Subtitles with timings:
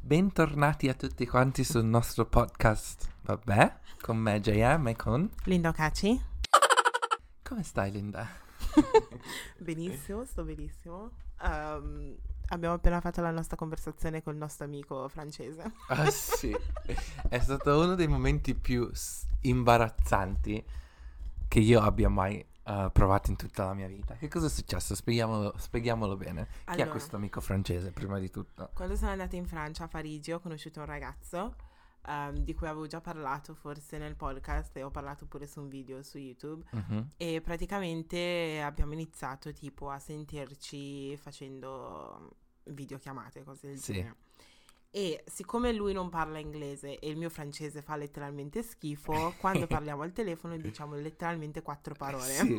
[0.00, 3.08] Bentornati a tutti quanti sul nostro podcast.
[3.22, 5.28] Vabbè, con me JM e con...
[5.44, 6.22] Linda Ocaci.
[7.42, 8.28] Come stai Linda?
[9.58, 11.10] benissimo, sto benissimo.
[11.42, 12.16] Um,
[12.48, 15.72] abbiamo appena fatto la nostra conversazione col nostro amico francese.
[15.88, 16.56] Ah sì,
[17.28, 18.90] è stato uno dei momenti più
[19.40, 20.64] imbarazzanti
[21.48, 24.14] che io abbia mai uh, provato in tutta la mia vita.
[24.14, 24.94] Che cosa è successo?
[24.94, 26.46] Spieghiamolo, spieghiamolo bene.
[26.46, 26.86] Chi Allora.
[26.86, 28.70] è questo amico francese, prima di tutto?
[28.74, 31.56] Quando sono andata in Francia, a Parigi, ho conosciuto un ragazzo
[32.06, 35.68] um, di cui avevo già parlato forse nel podcast e ho parlato pure su un
[35.68, 36.64] video su YouTube.
[36.70, 37.10] Mhm.
[37.16, 43.92] E praticamente abbiamo iniziato tipo a sentirci facendo videochiamate, cose del Sì.
[43.92, 44.16] genere.
[44.90, 50.02] E siccome lui non parla inglese e il mio francese fa letteralmente schifo, quando parliamo
[50.02, 52.32] al telefono diciamo letteralmente quattro parole.
[52.32, 52.56] Sì,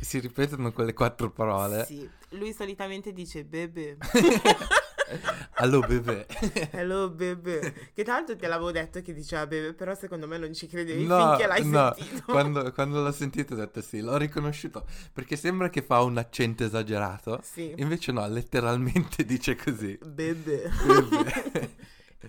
[0.00, 1.84] si ripetono quelle quattro parole.
[1.84, 3.96] Sì, lui solitamente dice bebe,
[5.58, 6.26] Allo bebè.
[6.72, 10.66] hello bebe, che tanto te l'avevo detto che diceva bebe, però secondo me non ci
[10.66, 12.22] credevi No, finché l'hai no, sentito.
[12.32, 16.64] Quando, quando l'ho sentito ho detto sì, l'ho riconosciuto perché sembra che fa un accento
[16.64, 19.98] esagerato, Sì, invece no, letteralmente dice così.
[20.04, 20.70] bebe.
[20.84, 21.74] Bebe.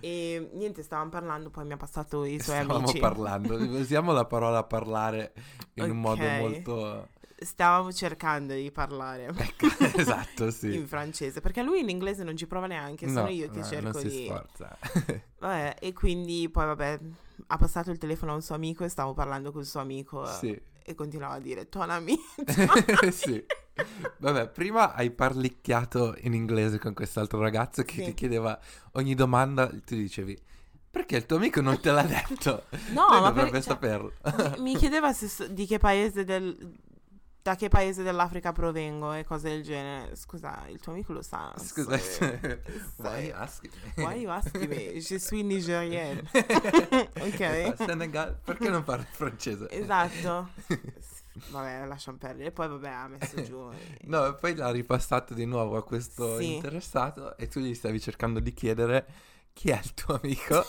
[0.00, 2.98] E niente, stavamo parlando, poi mi ha passato i suoi Stavamo amici.
[2.98, 5.32] parlando, usiamo la parola parlare
[5.74, 7.08] in un modo molto...
[7.40, 9.32] Stavamo cercando di parlare
[9.96, 10.74] esatto, sì.
[10.74, 13.64] in francese, perché lui in inglese non ci prova neanche, sono No, io che no,
[13.64, 14.24] cerco non si di...
[14.24, 14.76] sforza.
[15.38, 16.98] Vabbè, e quindi poi vabbè,
[17.46, 20.60] ha passato il telefono a un suo amico e stavo parlando col suo amico sì.
[20.82, 22.18] e continuava a dire ton ami.
[23.12, 23.44] sì.
[24.16, 28.04] Vabbè, prima hai parlicchiato in inglese con quest'altro ragazzo che Sì.
[28.06, 28.58] ti chiedeva
[28.94, 30.36] ogni domanda, tu dicevi
[30.90, 32.64] perché il tuo amico non te l'ha detto?
[32.92, 34.12] No, Lui ma dovrebbe per- cioè, saperlo.
[34.58, 36.56] Mi chiedeva se di che paese del...
[37.40, 40.14] Da che paese dell'Africa provengo e cose del genere.
[40.16, 41.54] Scusa, il tuo amico lo sa.
[41.56, 42.60] Scusa, se-
[42.98, 44.04] why se- asking me?
[44.04, 44.98] Why you asking me?
[45.00, 46.24] Je suis nigérienne.
[47.14, 49.68] E fa, Senegal, perché non parli francese?
[49.70, 50.50] Esatto.
[51.50, 52.50] Vabbè, lasciamo perdere.
[52.50, 53.70] Poi vabbè, ha messo giù.
[54.02, 56.54] No, e poi l'ha ripassato di nuovo a questo Sì.
[56.56, 59.06] interessato e tu gli stavi cercando di chiedere
[59.54, 60.66] chi è il tuo amico.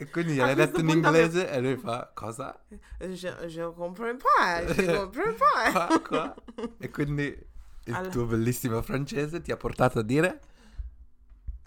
[0.00, 2.58] E quindi gliel'hai detto in inglese e lui fa cosa?
[2.98, 5.72] Je, je comprends pas, je comprends pas.
[5.72, 6.34] Qua, qua.
[6.78, 7.24] E quindi
[7.84, 10.40] il Allora- tuo bellissimo francese ti ha portato a dire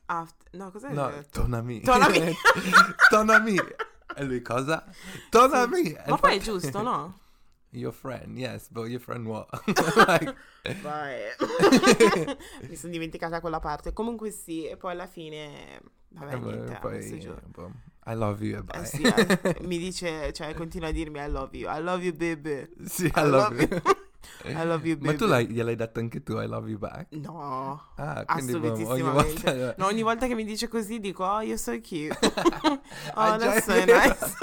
[0.05, 0.89] Aft- no, cos'è?
[0.91, 1.81] no, ton ami.
[1.81, 2.33] Ton ami.
[3.09, 3.55] ton ami.
[4.15, 4.83] E lui cosa?
[5.29, 5.91] Ton ami.
[5.93, 7.19] E Ma poi è giusto, no?
[7.75, 9.47] Your friend, yes, but your friend what?
[10.07, 10.35] Like.
[12.67, 13.93] Mi sono dimenticata quella parte.
[13.93, 15.81] Comunque sì, e poi alla fine...
[16.09, 17.71] Vabbè, e poi- niente, poi,
[18.05, 21.55] I love you e Eh sì, eh, mi dice, cioè continua a dirmi I love
[21.57, 22.67] you, I love you baby.
[22.85, 23.81] Sì, I, I love, love you.
[24.45, 25.17] I love you Ma baby.
[25.17, 27.07] tu l'hai, gliel'hai detto anche tu I love you back?
[27.11, 29.53] No, Ah, boh, ogni assolutissimamente.
[29.53, 29.75] volta...
[29.77, 32.17] No, ogni volta che mi dice così dico, oh, you're so cute.
[33.15, 34.35] Ah, oh, già, that's so nice.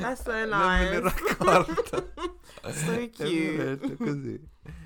[0.00, 1.14] That's so Non me ne nice.
[1.30, 2.12] accorto.
[2.72, 3.96] So cute.
[3.98, 4.40] così.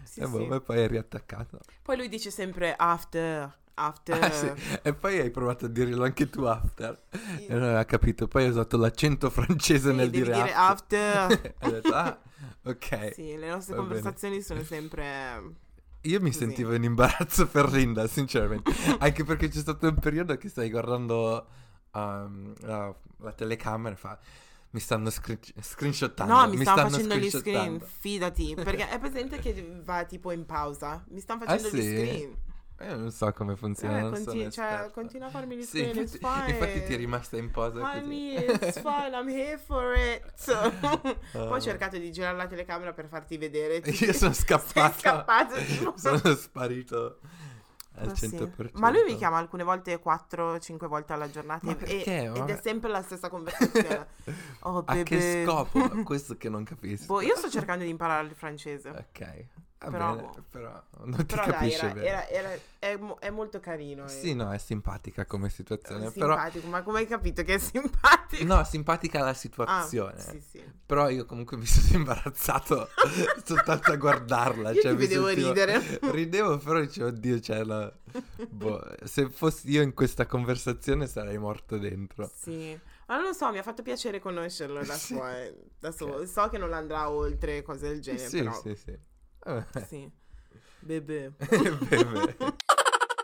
[0.05, 0.47] Sì, e boh, sì.
[0.47, 1.59] ma poi è riattaccato.
[1.83, 4.23] Poi lui dice sempre after, after.
[4.23, 4.53] Ah, sì.
[4.83, 7.01] E poi hai provato a dirlo anche tu after.
[7.11, 8.29] E non aveva capito.
[8.29, 11.17] Poi hai usato l'accento francese Sì, nel dire, dire after.
[11.17, 11.55] after.
[11.59, 12.19] Hai detto, ah,
[12.65, 13.13] ok.
[13.15, 13.95] Sì, le nostre Va bene.
[13.95, 15.55] conversazioni sono sempre...
[16.05, 16.39] Io mi Così.
[16.39, 18.73] sentivo in imbarazzo per Linda, sinceramente.
[19.01, 21.47] Anche perché c'è stato un periodo che stai guardando
[21.93, 24.19] um, la, la telecamera e fa...
[24.73, 26.33] Mi stanno screen- screenshottando.
[26.33, 30.31] No, mi, stanno stanno facendo gli screen, screenshottando." fidati, perché è presente che va tipo
[30.31, 31.05] in pausa.
[31.09, 31.89] Mi stanno Ah, facendo gli sì?
[31.89, 32.37] screen.
[32.83, 33.99] Io non so come funziona.
[33.99, 36.51] Eh, non conti- sono cioè, continua a farmi gli Sì, infatti, fine.
[36.59, 37.81] infatti ti è rimasta in posa.
[37.81, 40.23] Honey, it's fine, I'm here for it.
[41.33, 41.61] Poi ho Ah.
[41.61, 43.83] cercato di girare la telecamera per farti vedere.
[43.83, 44.99] E io sono scappato.
[45.01, 45.93] Scappato, tipo.
[45.97, 47.19] sono sparito
[47.97, 48.29] al Ma sì.
[48.29, 48.71] 100%.
[48.75, 52.33] Ma lui mi chiama alcune volte 4-5 volte alla giornata Ma e- perché?
[52.35, 54.07] ed è sempre la stessa conversazione.
[54.61, 55.87] Oh, A che scopo?
[56.03, 57.07] Questo che non capisco.
[57.13, 58.89] Boh, io sto cercando di imparare il francese.
[58.89, 59.45] Ok.
[59.89, 62.07] Però- bene, però non ti Però dai, capisce era, bene.
[62.07, 64.09] era- era- è, è molto carino.
[64.09, 66.35] Sì, no, è simpatica come è situazione, però...
[66.35, 68.45] simpatico, ma come hai capito che è simpatico?
[68.45, 70.19] No, simpatica la Ah, situazione.
[70.21, 70.63] sì, sì.
[70.85, 72.89] Però io comunque mi sono imbarazzato
[73.43, 74.71] soltanto a guardarla.
[74.73, 75.99] Io cioè, ti mi vedevo sentivo- ridere.
[76.13, 77.91] Ridevo, però dicevo, oddio, cioè, la-
[78.49, 82.31] boh, se fossi io in questa conversazione sarei morto dentro.
[82.35, 82.79] Sì.
[83.07, 85.15] Ma non lo so, mi ha fatto piacere conoscerlo da, Sì.
[85.15, 85.49] sua-
[85.79, 86.17] da solo.
[86.19, 86.29] Ok.
[86.29, 88.61] So che non andrà oltre cose del genere, sì, però...
[88.61, 88.99] sì, sì.
[89.45, 89.85] Vabbè.
[89.87, 90.11] Sì.
[90.81, 91.31] Bebè.
[91.89, 92.37] Bene.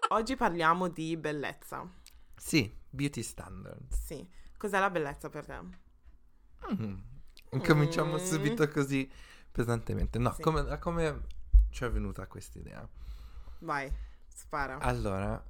[0.08, 1.88] Oggi parliamo di bellezza.
[2.36, 4.04] Sì, beauty standards.
[4.04, 4.28] Sì.
[4.56, 5.60] Cos'è la bellezza per te?
[6.72, 6.94] Mm.
[7.64, 8.24] Cominciamo Mm.
[8.24, 9.10] subito così
[9.50, 10.18] pesantemente.
[10.18, 10.42] No, Sì.
[10.42, 11.22] come, come
[11.70, 12.86] ci è venuta questa idea.
[13.60, 13.90] Vai,
[14.28, 14.78] spara.
[14.78, 15.42] Allora,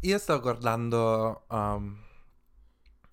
[0.00, 1.44] io sto guardando...
[1.48, 2.06] um,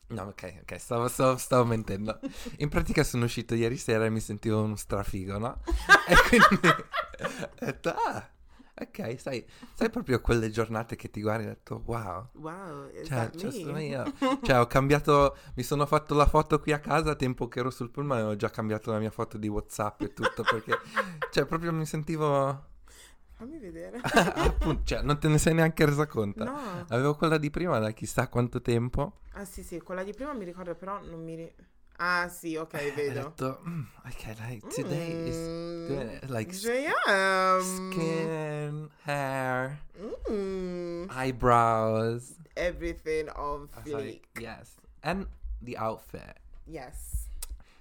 [0.07, 2.19] No, ok, ok, stavo, stavo, stavo mentendo.
[2.59, 5.61] In pratica sono uscito ieri sera e mi sentivo uno strafigo, no?
[6.07, 8.29] E quindi ho detto, ah,
[8.75, 9.43] ok, sai,
[9.73, 12.29] sai proprio quelle giornate che ti guardi e hai detto, wow.
[12.33, 14.03] Wow, Cioè, cioè, sono io.
[14.43, 17.71] Cioè, ho cambiato, mi sono fatto la foto qui a casa a tempo che ero
[17.71, 20.77] sul pullman e ho già cambiato la mia foto di WhatsApp e tutto perché,
[21.31, 22.73] cioè, proprio mi sentivo,
[23.35, 23.99] Fammi vedere.
[24.35, 26.43] appunto, cioè, non te ne sei neanche resa conto.
[26.43, 26.85] no.
[26.89, 29.19] Avevo quella di prima da chissà quanto tempo.
[29.33, 31.35] Ah sì sì, quella di prima mi ricordo però non mi...
[31.35, 31.55] ri-
[31.97, 33.13] Ah sì, ok, E ho vedo.
[33.13, 35.49] detto, "Mm, ok, like, today is
[35.89, 37.61] Mm, it, like, JM.
[37.61, 39.81] skin, hair,
[40.29, 42.35] Mm, eyebrows.
[42.55, 43.93] everything on was fleek.
[44.33, 44.75] like, yes.
[45.01, 45.27] And
[45.61, 46.35] the outfit.
[46.65, 47.27] Yes.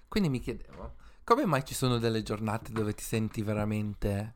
[0.09, 4.35] Quindi mi chiedevo, come mai ci sono delle giornate dove ti senti veramente...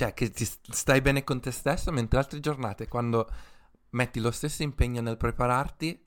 [0.00, 3.28] Cioè, che ti st- stai bene con te stesso, mentre altre giornate, quando
[3.90, 6.02] metti lo stesso impegno nel prepararti,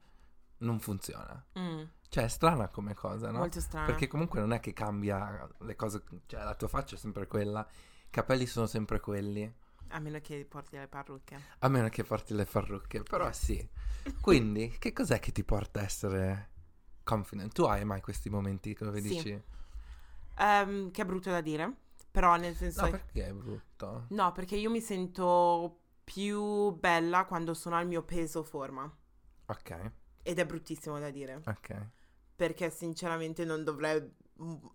[0.59, 1.45] non funziona.
[1.59, 3.37] Mm, Cioè, è strana come cosa, no?
[3.37, 3.85] Molto strano.
[3.85, 7.59] Perché comunque non è che cambia le cose, cioè la tua faccia è sempre quella,
[7.69, 9.53] i capelli sono sempre quelli,
[9.89, 11.39] A meno che porti le parrucche.
[11.59, 13.69] a meno che porti le parrucche, però sì.
[14.19, 16.49] Quindi, che cos'è che ti porta a essere
[17.03, 17.53] confident?
[17.53, 19.09] Tu hai mai questi momenti dove Sì.
[19.09, 19.43] dici...
[20.37, 21.71] Ehm, che è brutto da dire,
[22.13, 22.83] però nel senso...
[22.85, 24.05] No, perché è brutto?
[24.09, 28.83] No, perché io mi sento più bella quando sono al mio peso forma.
[29.47, 31.41] Ok, Ed è bruttissimo da dire.
[31.43, 31.87] ok.
[32.35, 34.07] Perché sinceramente non dovrei,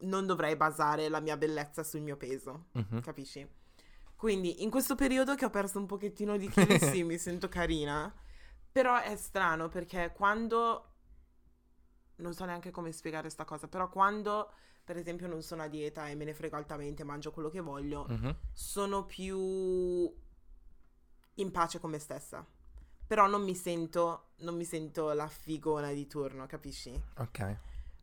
[0.00, 2.70] non dovrei basare la mia bellezza sul mio peso.
[2.72, 3.02] Mhm.
[3.02, 3.48] Capisci?
[4.16, 8.12] Quindi in questo periodo che ho perso un pochettino di chili, sì, mi sento carina.
[8.72, 10.94] Però è strano perché quando...
[12.16, 14.50] Non so neanche come spiegare sta cosa, però quando,
[14.88, 18.06] per esempio, non sono a dieta e me ne frego altamente, mangio quello che voglio,
[18.08, 18.34] Mhm.
[18.54, 19.36] sono più
[21.34, 22.42] in pace con me stessa.
[23.06, 26.98] Però non mi sento, non mi sento la figona di turno, capisci?
[27.18, 27.56] Ok.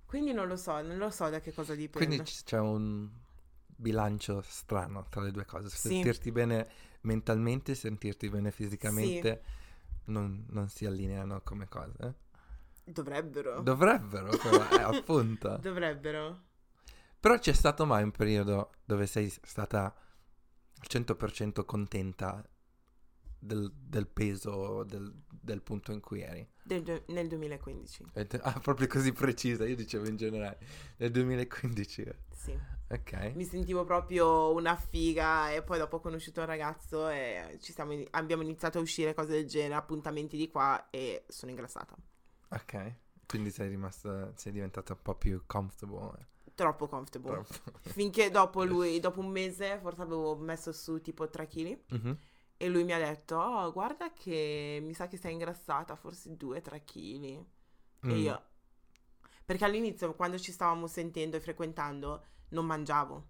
[0.05, 2.05] Quindi non lo so, non lo so da che cosa dipende.
[2.17, 3.09] Quindi c'è un
[3.65, 5.69] bilancio strano tra le due cose.
[5.69, 5.87] Sì.
[5.89, 6.69] Sentirti bene
[7.01, 9.43] mentalmente, sentirti bene fisicamente
[10.05, 12.13] non, non si allineano come cose.
[12.83, 13.61] Dovrebbero.
[13.61, 15.57] Dovrebbero, però, eh, appunto.
[15.57, 16.43] Dovrebbero.
[17.25, 22.47] Però c'è stato mai un periodo dove sei stata al 100% contenta
[23.39, 26.47] del, del peso, del, del punto in cui eri?
[26.61, 28.11] Del nel 2015.
[28.13, 30.59] E te- Ah, proprio così precisa, io dicevo in generale.
[30.97, 32.07] Nel 2015.
[32.29, 32.59] Sì.
[32.91, 33.31] Ok.
[33.33, 37.57] Mi sentivo proprio una figa e poi dopo ho conosciuto un ragazzo e
[37.89, 41.95] in- abbiamo iniziato a uscire cose del genere, appuntamenti di qua e sono ingrassata.
[42.49, 42.93] Ok.
[43.25, 46.33] Quindi sei rimasta, sei diventata un po' più comfortable.
[46.55, 47.43] Troppo comfortable.
[47.43, 47.79] Troppo.
[47.81, 52.17] Finché dopo lui, dopo un mese, forse avevo messo su tipo 3 kg Mhm.
[52.57, 56.83] e lui mi ha detto, oh guarda che mi sa che sei ingrassata, forse 2-3
[56.85, 57.23] kg.
[57.23, 57.45] E
[58.07, 58.09] Mm.
[58.11, 58.43] io...
[59.43, 63.25] Perché all'inizio, quando ci stavamo sentendo e frequentando, non mangiavo.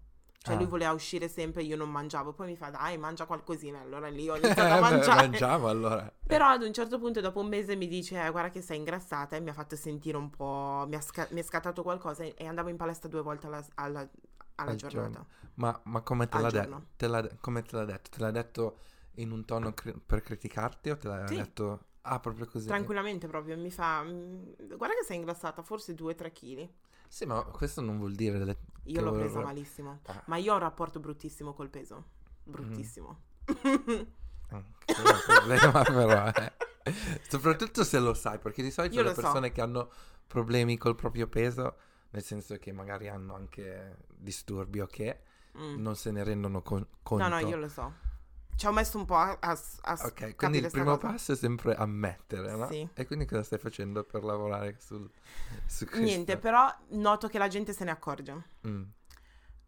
[0.46, 0.58] Cioè Ah.
[0.58, 2.32] lui voleva uscire sempre, io non mangiavo.
[2.32, 3.80] Poi mi fa, dai, mangia qualcosina.
[3.80, 5.28] Allora lì ho Eh, iniziato a mangiare.
[5.28, 6.12] mangiavo allora.
[6.24, 9.34] Però ad un certo punto, dopo un mese, mi dice, eh, guarda che sei ingrassata
[9.34, 10.84] e mi ha fatto sentire un po'...
[10.86, 14.08] Mi ha, sca- mi è scattato qualcosa e, andavo in palestra due volte alla, alla-
[14.54, 15.08] alla Al giornata.
[15.08, 15.26] giorno.
[15.54, 18.10] Ma, ma come, te l'ha de- te l'ha de- come te l'ha detto?
[18.10, 18.76] Te l'ha detto
[19.16, 21.34] in un tono cri- per criticarti o te l'ha Sì.
[21.36, 21.80] detto...
[22.08, 22.68] Ah, proprio così?
[22.68, 24.44] Tranquillamente proprio, mi fa, "Mm,
[24.76, 26.68] guarda che sei ingrassata, forse 2-3 kg.
[27.08, 28.38] Sì, ma questo non vuol dire...
[28.38, 30.00] delle- Io l'ho presa malissimo.
[30.06, 32.04] Ah, Ma io ho un rapporto bruttissimo col peso.
[32.44, 33.22] Bruttissimo.
[34.48, 35.08] anche quello
[35.54, 36.52] è un problema però, eh.
[37.28, 39.20] Soprattutto se lo sai, perché di solito Io le lo so.
[39.22, 39.90] persone che hanno
[40.26, 41.76] problemi col proprio peso,
[42.10, 45.20] nel senso che magari hanno anche disturbi o che,
[45.58, 45.80] Mm.
[45.80, 47.26] non se ne rendono con- conto.
[47.26, 47.90] No, no, io lo so.
[48.56, 51.08] Ci ho messo un po' a, a, a Ok, quindi il primo cosa.
[51.08, 52.68] passo è sempre ammettere, no?
[52.68, 52.88] Sì.
[52.94, 55.10] E quindi cosa stai facendo per lavorare sul,
[55.66, 55.98] su questo?
[56.04, 58.44] Niente, però noto che la gente se ne accorge.
[58.66, 58.92] Mm,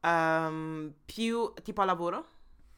[0.00, 2.26] Ehm, più tipo a lavoro,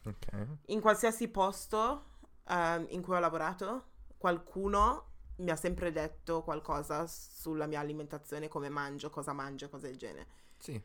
[0.06, 0.58] ok.
[0.66, 2.04] in qualsiasi posto
[2.48, 3.84] ehm, in cui ho lavorato,
[4.16, 9.96] qualcuno mi ha sempre detto qualcosa sulla mia alimentazione, come mangio, cosa mangio, cose del
[9.96, 10.26] genere.
[10.58, 10.80] Sì,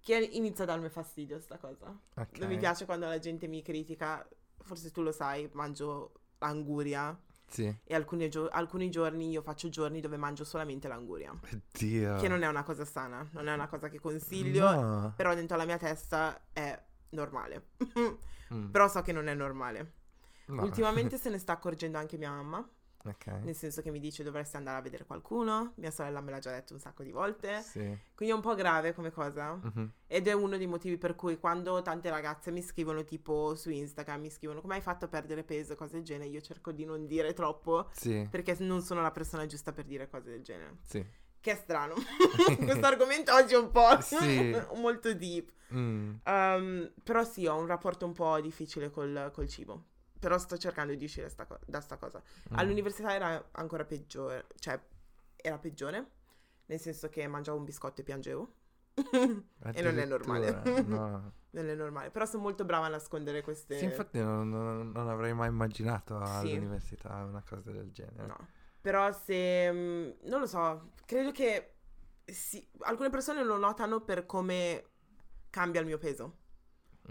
[0.00, 1.92] Che inizia a darmi fastidio sta cosa.
[2.16, 2.38] ok.
[2.38, 4.26] Non mi piace quando la gente mi critica,
[4.64, 7.16] forse tu lo sai, mangio l'anguria
[7.46, 7.74] Sì.
[7.84, 11.32] e alcuni, gio- alcuni giorni io faccio giorni dove mangio solamente l'anguria,
[11.72, 12.16] Dio.
[12.16, 15.12] che non è una cosa sana, non è una cosa che consiglio, No.
[15.16, 16.78] però dentro la mia testa è
[17.10, 17.68] normale.
[17.98, 19.92] Mm, però so che non è normale.
[20.46, 20.62] no.
[20.62, 22.66] Ultimamente se ne sta accorgendo anche mia mamma
[23.06, 23.26] Ok.
[23.42, 26.50] nel senso che mi dice dovresti andare a vedere qualcuno, mia sorella me l'ha già
[26.50, 27.80] detto un sacco di volte, Sì.
[28.14, 29.54] quindi è un po' grave come cosa.
[29.62, 29.92] Mhm.
[30.06, 34.20] Ed è uno dei motivi per cui quando tante ragazze mi scrivono tipo su Instagram,
[34.22, 37.06] mi scrivono come hai fatto a perdere peso, cose del genere, io cerco di non
[37.06, 38.26] dire troppo Sì.
[38.30, 40.78] perché non sono la persona giusta per dire cose del genere.
[40.82, 41.04] Sì.
[41.40, 41.94] Che è strano.
[42.58, 44.56] Questo argomento oggi è un po' Sì.
[44.80, 45.52] molto deep.
[45.74, 46.14] Mm.
[46.24, 49.84] Um, però sì, ho un rapporto un po' difficile col, col cibo.
[50.24, 52.18] Però sto cercando di uscire sta co- da sta cosa.
[52.18, 52.56] Mm.
[52.56, 54.80] All'università era ancora peggiore, cioè
[55.36, 56.10] era peggiore,
[56.64, 58.54] nel senso che mangiavo un biscotto e piangevo.
[58.94, 60.62] e non è normale.
[60.86, 61.32] No.
[61.50, 62.10] non è normale.
[62.10, 63.76] Però sono molto brava a nascondere queste...
[63.76, 66.30] Sì, infatti non, non- non avrei mai immaginato Sì.
[66.30, 68.26] all'università una cosa del genere.
[68.26, 68.48] No.
[68.80, 69.70] Però se...
[69.70, 71.74] mm, non lo so, credo che
[72.24, 74.84] sì, alcune persone lo notano per come
[75.50, 76.38] cambia il mio peso.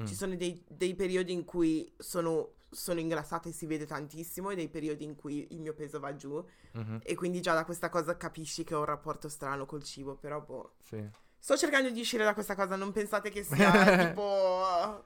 [0.02, 0.06] Mm.
[0.06, 4.56] Ci sono dei, dei periodi in cui sono, sono ingrassata e si vede tantissimo e
[4.56, 7.00] dei periodi in cui il mio peso va giù Mhm.
[7.04, 10.42] e quindi già da questa cosa capisci che ho un rapporto strano col cibo, però
[10.42, 10.76] boh.
[10.84, 11.08] Sì.
[11.38, 13.72] Sto cercando di uscire da questa cosa, non pensate che sia
[14.10, 15.06] tipo...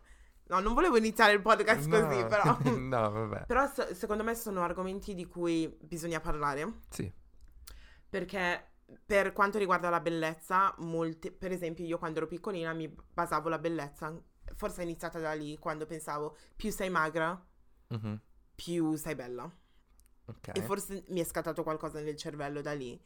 [0.50, 2.00] No, non volevo iniziare il podcast No.
[2.08, 2.58] così, però...
[2.78, 3.46] no, vabbè.
[3.48, 7.12] però so- secondo me sono argomenti di cui bisogna parlare Sì.
[8.10, 8.72] perché
[9.06, 13.58] per quanto riguarda la bellezza, molti, per esempio io quando ero piccolina mi basavo la
[13.60, 14.18] bellezza,
[14.56, 17.38] forse è iniziata da lì, quando pensavo più sei magra,
[17.92, 18.20] Mhm.
[18.56, 19.50] più sei bella.
[20.28, 20.48] Ok.
[20.52, 23.00] E forse mi è scattato qualcosa nel cervello da lì.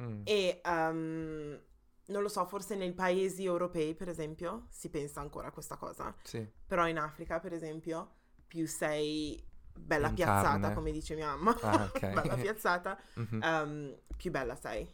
[0.00, 0.22] Mm.
[0.24, 1.60] E ehm,
[2.06, 6.14] non lo so, forse nei paesi europei, per esempio, si pensa ancora a questa cosa.
[6.22, 6.46] Sì.
[6.66, 8.12] Però in Africa, per esempio,
[8.46, 9.42] più sei
[9.74, 10.74] bella In piazzata, carne.
[10.74, 12.00] come dice mia mamma, Ah, ok.
[12.12, 13.40] bella piazzata, Mhm.
[13.42, 14.88] ehm, più bella sei.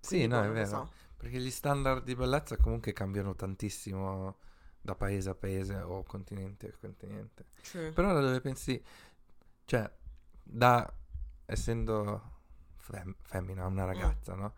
[0.00, 0.66] Sì, Quindi, no, boh, è vero.
[0.66, 0.92] so.
[1.16, 4.38] Perché gli standard di bellezza comunque cambiano tantissimo
[4.88, 7.44] da paese a paese o continente a continente.
[7.62, 7.92] True.
[7.92, 8.82] Però da dove pensi,
[9.66, 9.90] cioè,
[10.42, 10.90] da
[11.44, 12.36] essendo
[12.76, 14.54] fem- femmina, una ragazza, no?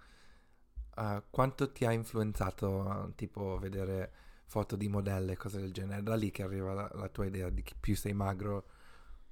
[0.95, 4.13] Uh, quanto ti ha influenzato, tipo, vedere
[4.45, 6.03] foto di modelle e cose del genere?
[6.03, 8.69] Da lì che arriva la, la tua idea di che più sei magro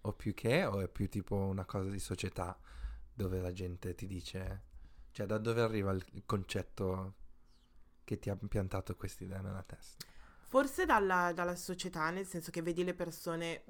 [0.00, 2.58] o più che, o è più tipo una cosa di società
[3.12, 4.62] dove la gente ti dice,
[5.12, 7.14] cioè, da dove arriva il, il concetto
[8.02, 10.06] che ti ha impiantato questa idea nella testa?
[10.48, 13.64] Forse dalla, dalla società, nel senso che vedi le persone.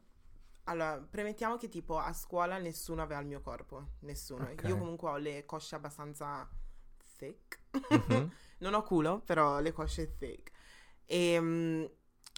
[0.65, 4.45] Allora, premettiamo che tipo a scuola nessuno aveva il mio corpo, nessuno.
[4.45, 4.63] Ok.
[4.67, 6.49] Io comunque ho le cosce abbastanza
[7.17, 7.59] thick.
[7.91, 8.33] Mhm.
[8.59, 10.53] non ho culo, però le cosce thick.
[11.05, 11.85] E mm,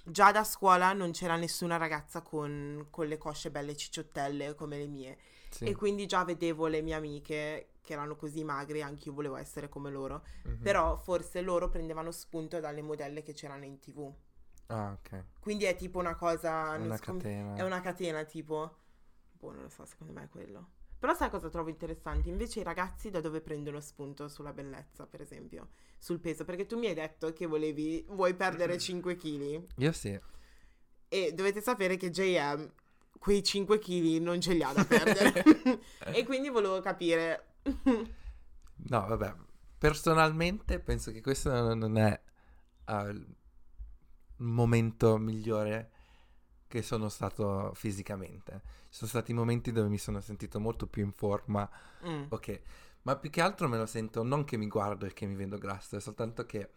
[0.04, 4.86] già da scuola non c'era nessuna ragazza con, con le cosce belle cicciottelle come le
[4.86, 5.18] mie.
[5.50, 5.64] Sì.
[5.64, 9.68] E quindi già vedevo le mie amiche che erano così magre, anche io volevo essere
[9.68, 10.24] come loro.
[10.44, 10.62] Mhm.
[10.62, 14.10] Però forse loro prendevano spunto dalle modelle che c'erano in tv.
[14.70, 15.24] Ah, ok.
[15.40, 16.76] Quindi è tipo una cosa...
[16.76, 17.54] Una so com- catena.
[17.54, 18.76] È una catena tipo...
[19.32, 20.70] Boh, non lo so, secondo me è quello.
[20.98, 22.28] Però sai cosa trovo interessante?
[22.28, 25.70] Invece i ragazzi da dove prendono spunto sulla bellezza, per esempio?
[25.98, 26.44] Sul peso?
[26.44, 28.04] Perché tu mi hai detto che volevi...
[28.08, 29.64] Vuoi perdere 5 kg.
[29.76, 30.18] Io sì.
[31.08, 32.70] E dovete sapere che JM
[33.18, 35.42] quei 5 kg non ce li ha da perdere.
[36.14, 37.54] e quindi volevo capire...
[38.82, 39.34] No, vabbè,
[39.78, 42.20] personalmente penso che questo non è
[42.86, 43.38] il
[44.40, 45.90] momento migliore
[46.68, 48.60] che sono stato fisicamente.
[48.90, 51.68] Ci sono stati momenti dove mi sono sentito molto più in forma,
[52.06, 52.24] Mm.
[52.28, 52.60] ok,
[53.02, 55.58] ma più che altro me lo sento non che mi guardo e che mi vedo
[55.58, 56.70] grasso, è soltanto che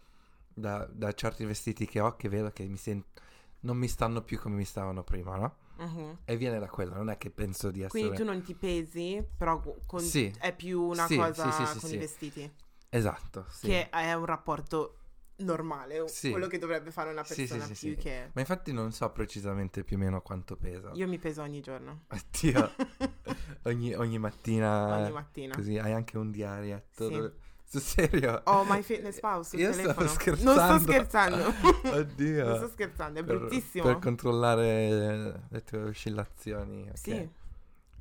[0.54, 3.22] da, da certi vestiti che ho che vedo che mi sento
[3.62, 5.56] non mi stanno più come mi stavano prima, no?
[5.78, 6.18] Mhm.
[6.26, 9.26] E viene da quello, non è che penso di essere Quindi tu non ti pesi,
[9.38, 10.34] però con- Sì.
[10.40, 12.54] è più una Sì, cosa sì, sì, con i vestiti.
[12.90, 13.68] Esatto, sì.
[13.68, 14.98] Che è un rapporto
[15.38, 16.30] normale, Sì.
[16.32, 18.30] quello che dovrebbe fare una Sì, sì, persona sì, più che...
[18.34, 20.92] Ma infatti non so precisamente più o meno quanto pesa.
[20.94, 22.72] Io mi peso ogni giorno, Oddio,
[23.64, 24.98] ogni, ogni mattina.
[24.98, 25.56] ogni mattina.
[25.56, 27.10] Così hai anche un diarietto.
[27.10, 27.34] Dove-
[27.66, 28.42] Sul serio?
[28.46, 30.08] Ho MyFitnessPal sul Io telefono.
[30.08, 30.54] scherzando.
[30.54, 31.54] Non sto scherzando.
[31.98, 32.46] Oddio.
[32.48, 33.84] non sto scherzando, è Per- bruttissimo.
[33.86, 36.88] Per controllare le tue oscillazioni.
[36.90, 36.98] ok.
[36.98, 37.30] Sì.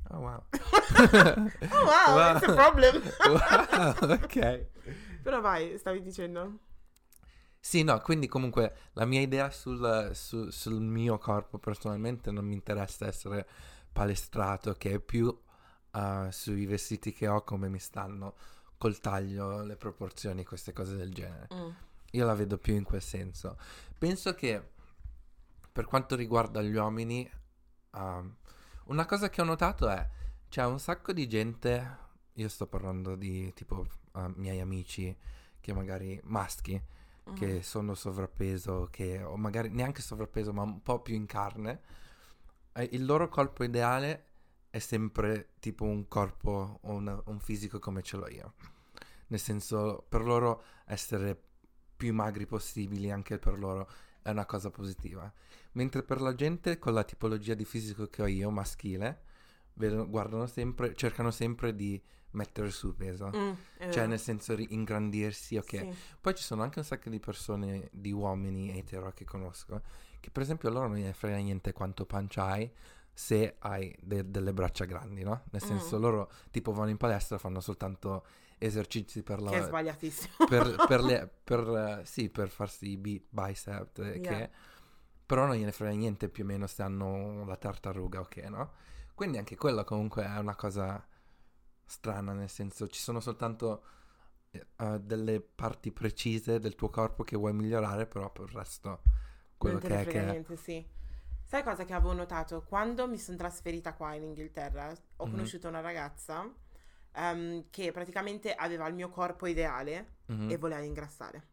[0.09, 0.43] Oh wow.
[1.71, 2.35] Oh wow, Wow.
[2.37, 3.01] it's a problem.
[3.25, 4.65] wow, ok.
[5.23, 6.59] Però vai, stavi dicendo?
[7.65, 12.55] Sì, no, quindi comunque la mia idea sul, su- sul mio corpo personalmente non mi
[12.55, 13.47] interessa essere
[13.89, 18.35] palestrato, che è più uh, sui vestiti che ho, come mi stanno,
[18.77, 21.47] col taglio, le proporzioni, queste cose del genere.
[21.53, 21.69] Mm.
[22.11, 23.57] Io la vedo più in quel senso.
[23.97, 24.71] Penso che
[25.71, 27.27] per quanto riguarda gli uomini,
[27.91, 28.35] um,
[28.87, 30.05] una cosa che ho notato è
[30.49, 31.97] c'è un sacco di gente,
[32.33, 35.15] io sto parlando di tipo uh, miei amici
[35.61, 36.91] che magari maschi,
[37.29, 37.35] Mm.
[37.35, 41.81] che sono sovrappeso, che o magari neanche sovrappeso, ma un po' più in carne,
[42.73, 44.27] eh, il loro corpo ideale
[44.69, 48.53] è sempre tipo un corpo o una- un fisico come ce l'ho io.
[49.27, 51.39] Nel senso, per loro essere
[51.95, 53.89] più magri possibili anche per loro
[54.21, 55.31] è una cosa positiva.
[55.73, 59.23] Mentre per la gente con la tipologia di fisico che ho io, maschile,
[59.75, 62.01] vedono- guardano sempre, cercano sempre di
[62.31, 63.29] mettere su peso.
[63.35, 65.69] Mm, Cioè, nel senso, ri- ingrandirsi, ok.
[65.69, 65.93] Sì.
[66.19, 69.81] Poi ci sono anche un sacco di persone, di uomini etero che conosco,
[70.19, 72.71] che per esempio loro non gliene frega niente quanto pancia hai
[73.15, 75.43] se hai de- delle braccia grandi, no?
[75.51, 76.01] Nel senso, Mm.
[76.01, 78.25] loro tipo vanno in palestra, fanno soltanto
[78.57, 79.51] esercizi per la...
[79.51, 80.33] Che è sbagliatissimo.
[80.47, 84.21] per, per le, per, eh, sì, per farsi i bi- bicep, eh, Yeah.
[84.21, 84.49] che,
[85.25, 88.71] però non gliene frega niente più o meno se hanno la tartaruga, ok, no?
[89.23, 91.01] Quindi anche quello comunque è una cosa
[91.85, 93.83] strana, nel senso ci sono soltanto
[94.51, 99.01] eh, delle parti precise del tuo corpo che vuoi migliorare, però per il resto
[99.55, 100.85] quello non che è che niente, sì.
[101.45, 102.63] Sai cosa che avevo notato?
[102.63, 105.29] Quando mi sono trasferita qua in Inghilterra, ho Mhm.
[105.29, 106.51] conosciuto una ragazza
[107.13, 110.49] ehm, che praticamente aveva il mio corpo ideale Mhm.
[110.49, 111.47] e voleva ingrassare.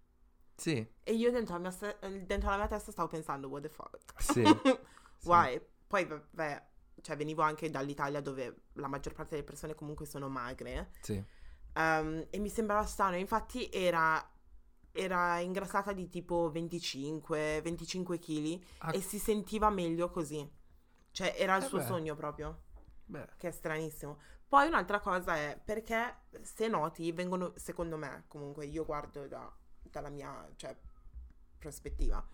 [0.56, 3.98] Sì, E io dentro la mia, dentro la mia testa stavo pensando, what the fuck?
[4.18, 4.44] sì.
[5.18, 5.28] sì.
[5.28, 5.60] Why?
[5.86, 6.62] Poi, vabbè,
[7.02, 10.90] cioè venivo anche dall'Italia dove la maggior parte delle persone comunque sono magre.
[11.00, 11.22] Sì.
[11.74, 14.24] ehm, e mi sembrava strano, infatti era,
[14.92, 20.48] era ingrassata di tipo 25, 25 kg Ah, e si sentiva meglio così.
[21.12, 21.84] Cioè era il Eh suo beh.
[21.86, 22.62] sogno proprio,
[23.06, 24.18] beh, che è stranissimo.
[24.48, 29.52] Poi un'altra cosa è perché se noti vengono, secondo me, comunque io guardo da-
[29.82, 30.76] dalla mia cioè,
[31.58, 32.24] prospettiva,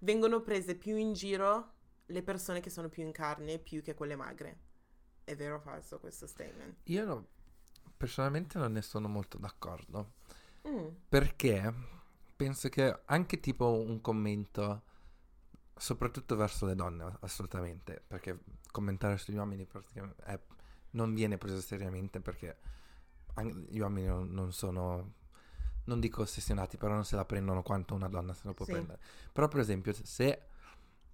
[0.00, 1.73] vengono prese più in giro
[2.06, 4.58] le persone che sono più in carne più che quelle magre.
[5.24, 6.76] È vero o falso questo statement?
[6.84, 7.26] io no-
[7.96, 10.12] personalmente non ne sono molto d'accordo.
[10.66, 11.72] Mm, Perché
[12.36, 14.82] penso che anche tipo un commento,
[15.76, 19.66] soprattutto verso le donne, assolutamente, perché commentare sugli uomini
[20.24, 20.40] è-
[20.92, 22.58] non viene preso seriamente perché
[23.68, 25.12] gli uomini non, non sono,
[25.84, 28.72] non dico ossessionati, però non se la prendono quanto una donna se la può Sì.
[28.72, 29.00] prendere.
[29.32, 30.46] Però per esempio se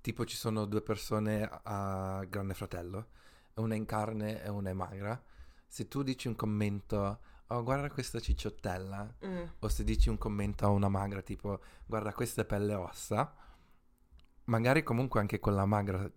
[0.01, 3.09] tipo ci sono due persone a Grande Fratello,
[3.55, 5.21] una è in carne e una è magra,
[5.67, 10.65] se tu dici un commento, oh guarda questa cicciottella, mm, o se dici un commento
[10.65, 13.35] a una magra tipo guarda questa è pelle e ossa
[14.45, 16.11] magari comunque anche quella magra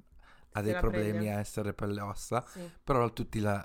[0.56, 1.32] ha dei problemi prende.
[1.34, 2.70] a essere pelle e ossa sì.
[2.84, 3.58] però tutti la,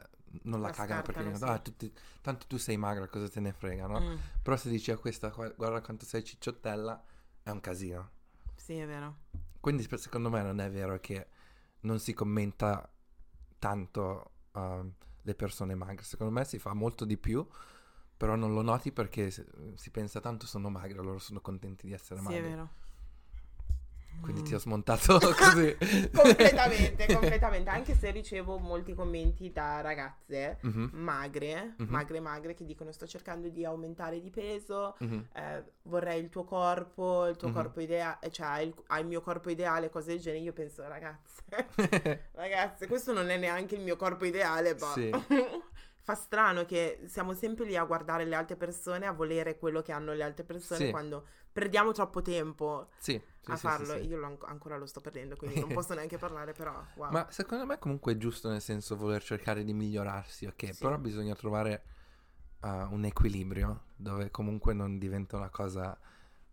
[0.42, 3.52] non la, La cagano perché dicono ah, tutti- tanto tu sei magra cosa te ne
[3.52, 4.00] frega no?
[4.00, 7.02] Mm, però se dici a questa "Gua- guarda quanto sei cicciottella
[7.42, 8.10] è un casino
[8.68, 9.16] sì, è vero.
[9.60, 11.26] quindi secondo me non è vero che
[11.80, 12.90] non si commenta
[13.58, 17.46] tanto um, le persone magre secondo me si fa molto di più
[18.16, 22.20] però non lo noti perché si pensa tanto sono magre loro sono contenti di essere
[22.20, 22.70] Sì, magri è vero.
[24.20, 24.44] Quindi Mm.
[24.44, 25.76] ti ho smontato così
[26.12, 27.70] completamente, completamente.
[27.70, 31.86] Anche se ricevo molti commenti da ragazze Mhm, magre, Mhm.
[31.88, 35.28] magre, magre, che dicono sto cercando di aumentare di peso, mhm.
[35.34, 37.54] eh, vorrei il tuo corpo, il tuo Mhm.
[37.54, 40.42] corpo ideale, cioè hai il, hai il mio corpo ideale, cose del genere.
[40.42, 41.42] Io penso, ragazze,
[42.32, 45.10] ragazze, questo non è neanche il mio corpo ideale, ma Sì.
[46.00, 49.92] fa strano che siamo sempre lì a guardare le altre persone, a volere quello che
[49.92, 50.90] hanno le altre persone Sì.
[50.90, 51.26] quando
[51.58, 53.94] perdiamo troppo tempo sì, sì, a sì, farlo.
[53.94, 57.10] Io lo an- ancora lo sto perdendo, quindi non posso neanche parlare, però wow.
[57.10, 61.34] ma secondo me comunque è giusto nel senso voler cercare di migliorarsi ok però bisogna
[61.34, 61.82] trovare
[62.60, 65.98] uh, un equilibrio dove comunque non diventa una cosa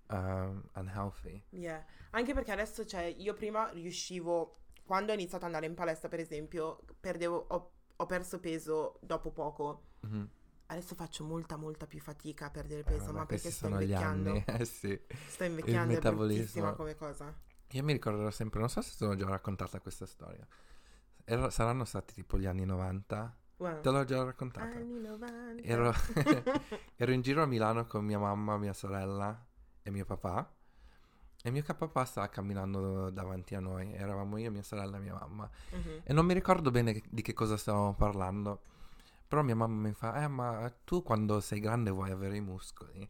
[0.07, 1.83] uh, unhealthy Yeah.
[2.11, 6.19] Anche perché adesso, cioè, io prima riuscivo, quando ho iniziato ad andare in palestra, per
[6.19, 9.83] esempio, perdevo, ho, ho perso peso dopo poco.
[10.01, 10.29] Mhm.
[10.75, 13.79] Adesso faccio molta, molta più fatica a perdere Eh, peso, vabbè, ma perché sto sono
[13.79, 14.29] gli invecchiando.
[14.31, 16.35] anni eh sì Sto invecchiando, è metabolismo.
[16.43, 17.33] bruttissima come cosa.
[17.69, 20.45] Io mi ricorderò sempre, non so se te l'ho già raccontata questa storia.
[21.23, 23.37] Era- saranno stati tipo gli anni 90.
[23.57, 23.79] Wow.
[23.81, 24.65] Te l'ho già raccontata.
[24.75, 25.61] Anni 90.
[25.63, 25.93] Ero,
[26.97, 29.43] ero in giro a Milano con mia mamma, mia sorella
[29.81, 30.53] e mio papà.
[31.41, 33.93] E mio papà stava camminando davanti a noi.
[33.93, 35.49] Eravamo io, mia sorella e mia mamma.
[35.71, 36.01] Mhm.
[36.03, 38.61] E non mi ricordo bene di che cosa stavamo parlando.
[39.35, 43.05] Però mia mamma mi fa: Eh, ma tu quando sei grande vuoi avere i muscoli?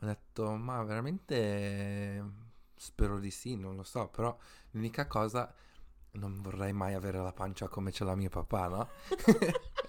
[0.00, 2.24] Ho detto: Ma veramente
[2.74, 4.08] spero di sì, non lo so.
[4.08, 4.36] Però
[4.72, 5.54] l'unica cosa,
[6.14, 8.88] non vorrei mai avere la pancia come ce l'ha mio papà, no?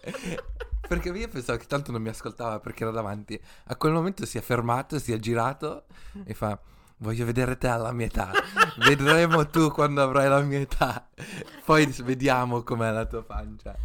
[0.87, 3.41] perché io pensavo che tanto non mi ascoltava perché era davanti.
[3.63, 5.85] A quel momento si è fermato, si è girato
[6.25, 6.61] e fa:
[6.97, 8.31] Voglio vedere te alla mia età.
[8.85, 11.09] Vedremo tu quando avrai la mia età.
[11.65, 13.75] Poi vediamo com'è la tua pancia.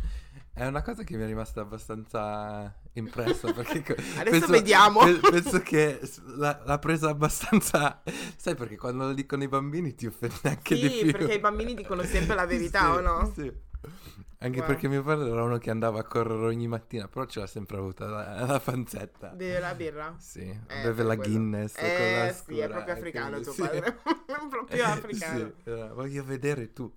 [0.61, 5.01] È una cosa che mi è rimasta abbastanza impressa perché co- Adesso vediamo.
[5.03, 5.99] pe- penso che
[6.37, 8.03] l'ha, l'ha presa abbastanza
[8.37, 11.39] sai perché quando lo dicono i bambini ti offende anche Sì, di più perché i
[11.39, 13.33] bambini dicono sempre la verità, Sì, o no?
[13.35, 13.53] sì.
[14.43, 14.67] Anche Wow.
[14.69, 17.79] perché mio padre era uno che andava a correre ogni mattina, però ce l'ha sempre
[17.79, 19.29] avuta la, la panzetta.
[19.29, 20.15] Beve la birra?
[20.19, 21.33] Sì, Eh, beve la quello.
[21.33, 23.61] Guinness Eh sì, è scura, proprio eh, africano quindi tuo sì.
[23.63, 23.87] padre.
[24.27, 25.53] È proprio africano.
[25.63, 26.91] Sì, era, voglio vedere tu.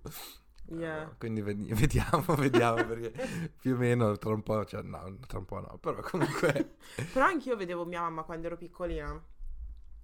[0.65, 1.03] Yeah.
[1.03, 3.11] No, quindi vedi- vediamo, vediamo, perché
[3.59, 6.77] più o meno tra un po', cioè no, tra un po' no, però comunque...
[7.11, 9.21] Però anch'io vedevo mia mamma quando ero piccolina.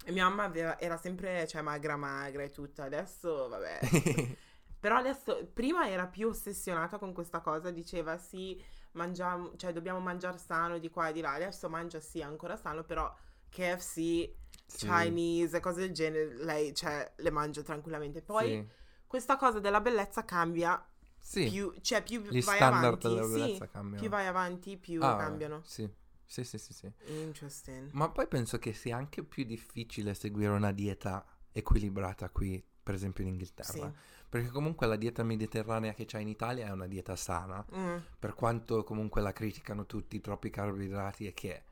[0.05, 2.81] E mia mamma aveva- era sempre, cioè, magra magra e tutto.
[2.81, 3.79] Adesso, vabbè.
[4.79, 8.61] Però adesso, prima era più ossessionata con questa cosa, diceva sì,
[8.93, 11.33] mangiamo, cioè dobbiamo mangiare sano di qua e di là.
[11.33, 13.13] Adesso mangia sì, ancora sano, però
[13.49, 14.29] KFC,
[14.65, 18.21] Sì, Chinese, cose del genere, lei, cioè, le mangia tranquillamente.
[18.21, 18.67] Poi sì,
[19.09, 20.85] questa cosa della bellezza cambia
[21.17, 23.99] sì, più, cioè più gli vai standard avanti, della sì, bellezza cambiano.
[24.01, 25.61] più vai avanti, più Ah, cambiano.
[25.65, 25.89] Sì,
[26.23, 26.91] sì, sì, sì, sì.
[27.07, 27.89] Interesting.
[27.93, 33.23] Ma poi penso che sia anche più difficile seguire una dieta equilibrata qui, per esempio
[33.23, 33.71] in Inghilterra.
[33.71, 33.91] Sì.
[34.29, 38.35] Perché comunque la dieta mediterranea che c'è in Italia è una dieta sana, Mm, per
[38.35, 41.63] quanto comunque la criticano tutti, troppi carboidrati e che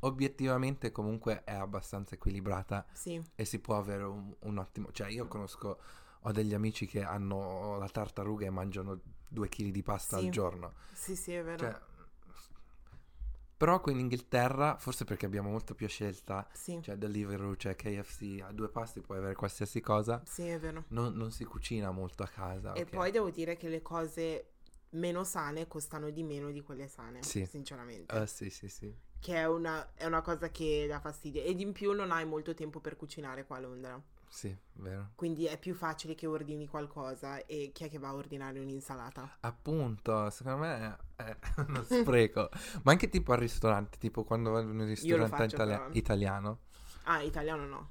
[0.00, 4.90] obiettivamente comunque è abbastanza equilibrata sì, e si può avere un, un ottimo...
[4.92, 5.78] Cioè io conosco,
[6.22, 10.26] ho degli amici che hanno la tartaruga e mangiano due chili di pasta Sì.
[10.26, 10.74] al giorno.
[10.92, 11.58] sì, sì, è vero.
[11.58, 11.80] Cioè,
[13.56, 18.40] però qui in Inghilterra, forse perché abbiamo molta più scelta, sì, cioè Deliveroo, cioè KFC,
[18.42, 20.84] a due pasti puoi avere qualsiasi cosa, sì, è vero.
[20.88, 22.72] non, non si cucina molto a casa.
[22.72, 22.88] E ok?
[22.90, 24.52] poi devo dire che le cose
[24.90, 27.44] meno sane costano di meno di quelle sane, Sì.
[27.44, 28.18] sinceramente.
[28.18, 28.92] Eh, sì, sì, sì.
[29.20, 31.42] Che è una, è una cosa che dà fastidio.
[31.42, 34.02] Ed in più non hai molto tempo per cucinare qua a Londra.
[34.32, 35.10] Sì, vero.
[35.16, 39.38] Quindi è più facile che ordini qualcosa e chi è che va a ordinare un'insalata?
[39.40, 42.48] Appunto, secondo me è uno spreco.
[42.84, 45.88] Ma anche tipo al ristorante, tipo quando vado in un ristorante però.
[45.92, 46.58] italiano.
[47.04, 47.90] Ah, italiano no.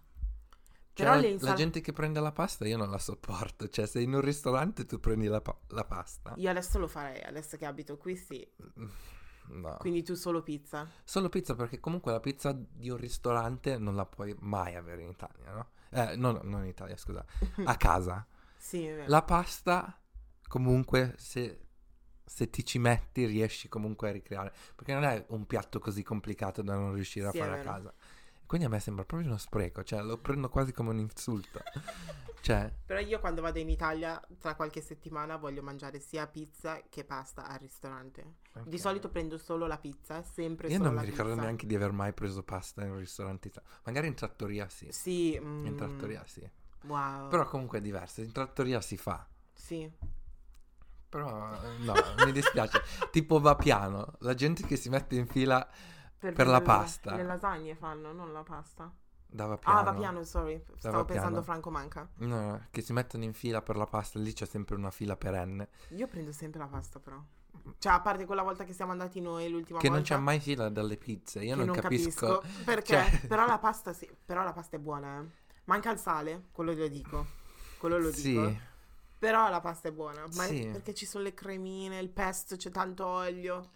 [0.94, 3.68] Cioè, Però la, le la insal- gente che prende la pasta io non la sopporto.
[3.68, 6.34] Cioè, se in un ristorante tu prendi la, pa- la pasta.
[6.38, 8.50] Io adesso lo farei, adesso che abito qui sì.
[9.52, 9.76] No.
[9.80, 10.88] Quindi tu solo pizza.
[11.04, 15.10] Solo pizza perché comunque la pizza di un ristorante non la puoi mai avere in
[15.10, 15.68] Italia, no?
[15.92, 17.26] Eh, no, non in Italia, scusa.
[17.64, 18.26] A casa.
[18.58, 19.10] Sì, è vero.
[19.10, 20.00] La pasta,
[20.48, 21.60] comunque, se,
[22.26, 24.54] se ti ci metti, riesci comunque a ricreare.
[24.76, 27.94] Perché non è un piatto così complicato da non riuscire Sì, a fare a casa.
[28.50, 31.62] Quindi a me sembra proprio uno spreco, cioè lo prendo quasi come un insulto.
[32.42, 37.04] cioè, Però io quando vado in Italia tra qualche settimana voglio mangiare sia pizza che
[37.04, 38.38] pasta al ristorante.
[38.64, 38.82] Di ok.
[38.82, 41.44] solito prendo solo la pizza, sempre Io solo non la mi ricordo pizza.
[41.44, 43.76] neanche di aver mai preso pasta in un ristorante italiano.
[43.84, 44.88] Magari in trattoria sì.
[44.90, 46.50] Sì, mm, In trattoria sì.
[46.86, 47.30] Wow.
[47.30, 48.22] Però comunque è diverso.
[48.22, 49.28] In trattoria si fa.
[49.54, 49.88] Sì.
[51.08, 51.94] Però eh, no,
[52.26, 52.82] mi dispiace.
[53.12, 54.16] tipo va piano.
[54.22, 55.70] La gente che si mette in fila
[56.20, 57.16] Per la prendere pasta.
[57.16, 58.92] Le lasagne fanno, non la pasta.
[59.32, 59.80] dava piano.
[59.80, 60.64] Ah, va piano, sorry.
[60.78, 61.44] Stavo pensando piano.
[61.44, 62.10] Franco Manca.
[62.18, 64.20] No, no, che si mettono in fila per la pasta.
[64.20, 65.70] Lì c'è sempre una fila perenne.
[65.90, 67.22] Io prendo sempre la pasta però.
[67.78, 70.04] Cioè, a parte quella volta che siamo andati noi l'ultima Che volta.
[70.14, 71.44] non c'è mai fila dalle pizze.
[71.44, 72.42] Io che non, capisco.
[72.66, 72.94] perché.
[72.94, 75.26] cioè- Però la pasta sì, però la pasta è buona, eh.
[75.66, 77.26] Manca il sale, quello lo dico.
[77.78, 78.32] Quello lo Sì.
[78.32, 78.68] dico.
[79.20, 80.22] Però la pasta è buona.
[80.36, 80.70] Ma Sì.
[80.72, 83.70] perché ci sono le cremine, il pesto, c'è tanto olio.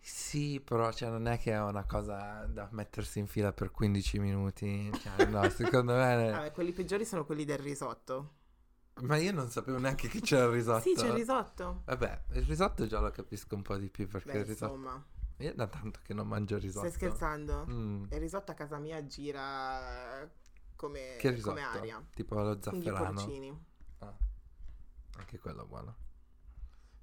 [0.00, 4.18] Sì, però cioè, non è che è una cosa da mettersi in fila per 15
[4.18, 4.90] minuti.
[4.92, 6.30] Cioè, no, secondo me.
[6.32, 8.34] Vabbè, quelli peggiori sono quelli del risotto.
[9.00, 10.80] Ma io non sapevo neanche che c'era il risotto.
[10.80, 11.82] Sì, c'è il risotto.
[11.84, 14.74] Vabbè, il risotto già lo capisco un po' di più perché Beh, il risotto.
[14.74, 15.04] insomma,
[15.36, 16.88] Io da tanto che non mangio il risotto.
[16.88, 17.66] stai scherzando?
[17.70, 18.04] Mm.
[18.10, 20.28] Il risotto a casa mia gira
[20.74, 21.50] come, Che risotto?
[21.54, 22.04] come aria.
[22.12, 23.12] Tipo lo zafferano.
[23.12, 23.64] porcini.
[23.98, 24.16] Ah,
[25.18, 25.94] anche quello buono.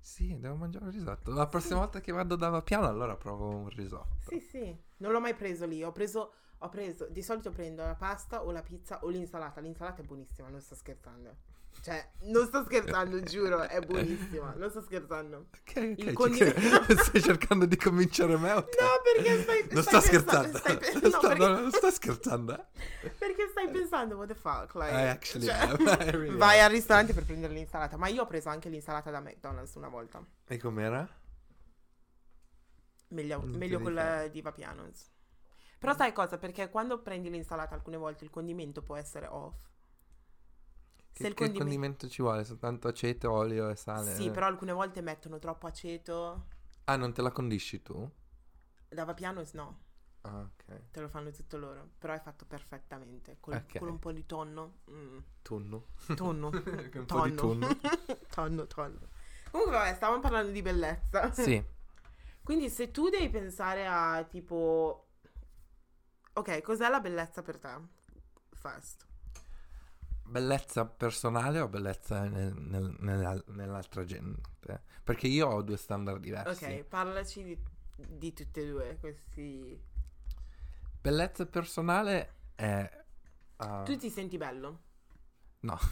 [0.05, 1.33] Sì, devo mangiare il risotto.
[1.33, 4.29] La prossima volta che vado da Vapiano allora provo un risotto.
[4.29, 4.77] Sì, sì.
[4.97, 5.83] Non l'ho mai preso lì.
[5.83, 9.61] Ho preso, ho preso, di solito prendo la pasta o la pizza o l'insalata.
[9.61, 11.35] L'insalata è buonissima, non sto scherzando.
[11.81, 14.53] Cioè, non sto scherzando, giuro, è buonissima.
[14.57, 15.47] Non sto scherzando.
[15.51, 16.95] Ok, ok, Il ci condimento-.
[17.03, 18.77] Stai cercando di convincere me o te?
[18.81, 20.57] No, perché stai Non stai sto pensando- scherzando.
[20.57, 22.57] stai pe- Non no, sto, perché- no, non sto scherzando.
[22.57, 23.09] eh.
[23.19, 24.73] Perché stai pensando, what the fuck?
[24.73, 25.77] Like, I actually cioè, am.
[26.01, 26.65] I really vai am.
[26.65, 27.97] al ristorante per prendere l'insalata.
[27.97, 30.25] Ma io ho preso anche l'insalata da McDonald's una volta.
[30.47, 31.07] E com'era?
[33.09, 34.31] Meglio, meglio quella ricordo.
[34.33, 35.11] di Vapiano's.
[35.77, 36.37] Però sai cosa?
[36.39, 39.55] Perché quando prendi l'insalata alcune volte il condimento può essere off.
[41.15, 42.43] Che, Se il che condime- condimento ci vuole?
[42.43, 44.13] Soltanto aceto, olio e sale?
[44.15, 46.47] Sì, però alcune volte mettono troppo aceto.
[46.83, 48.11] Ah, non te la condisci tu?
[48.89, 49.79] Da Vapiano's no,
[50.23, 50.91] Ah, ok.
[50.91, 51.91] te lo fanno tutto loro.
[51.97, 53.37] Però è fatto perfettamente.
[53.39, 53.77] Con, Ok.
[53.79, 54.79] con un po' di tonno.
[54.91, 55.17] Mm.
[55.41, 55.85] Tunno.
[56.15, 56.49] Tonno.
[56.51, 57.35] un po' di tonno.
[57.35, 57.67] tonno.
[58.35, 59.07] tonno, tonno.
[59.51, 61.31] Comunque vabbè, stavamo parlando di bellezza.
[61.31, 61.63] Sì.
[62.43, 65.11] Quindi se tu devi pensare a tipo...
[66.33, 67.73] Ok, cos'è la bellezza per te?
[68.51, 69.05] First.
[70.25, 74.81] Bellezza personale o bellezza nel- nel- nella- nell'altra gente?
[75.03, 76.65] Perché io ho due standard diversi.
[76.65, 77.57] Ok, parlaci di,
[77.95, 79.79] di tutte e due questi...
[81.01, 83.03] Bellezza personale è...
[83.57, 84.81] uh, Tu ti senti bello?
[85.61, 85.77] No.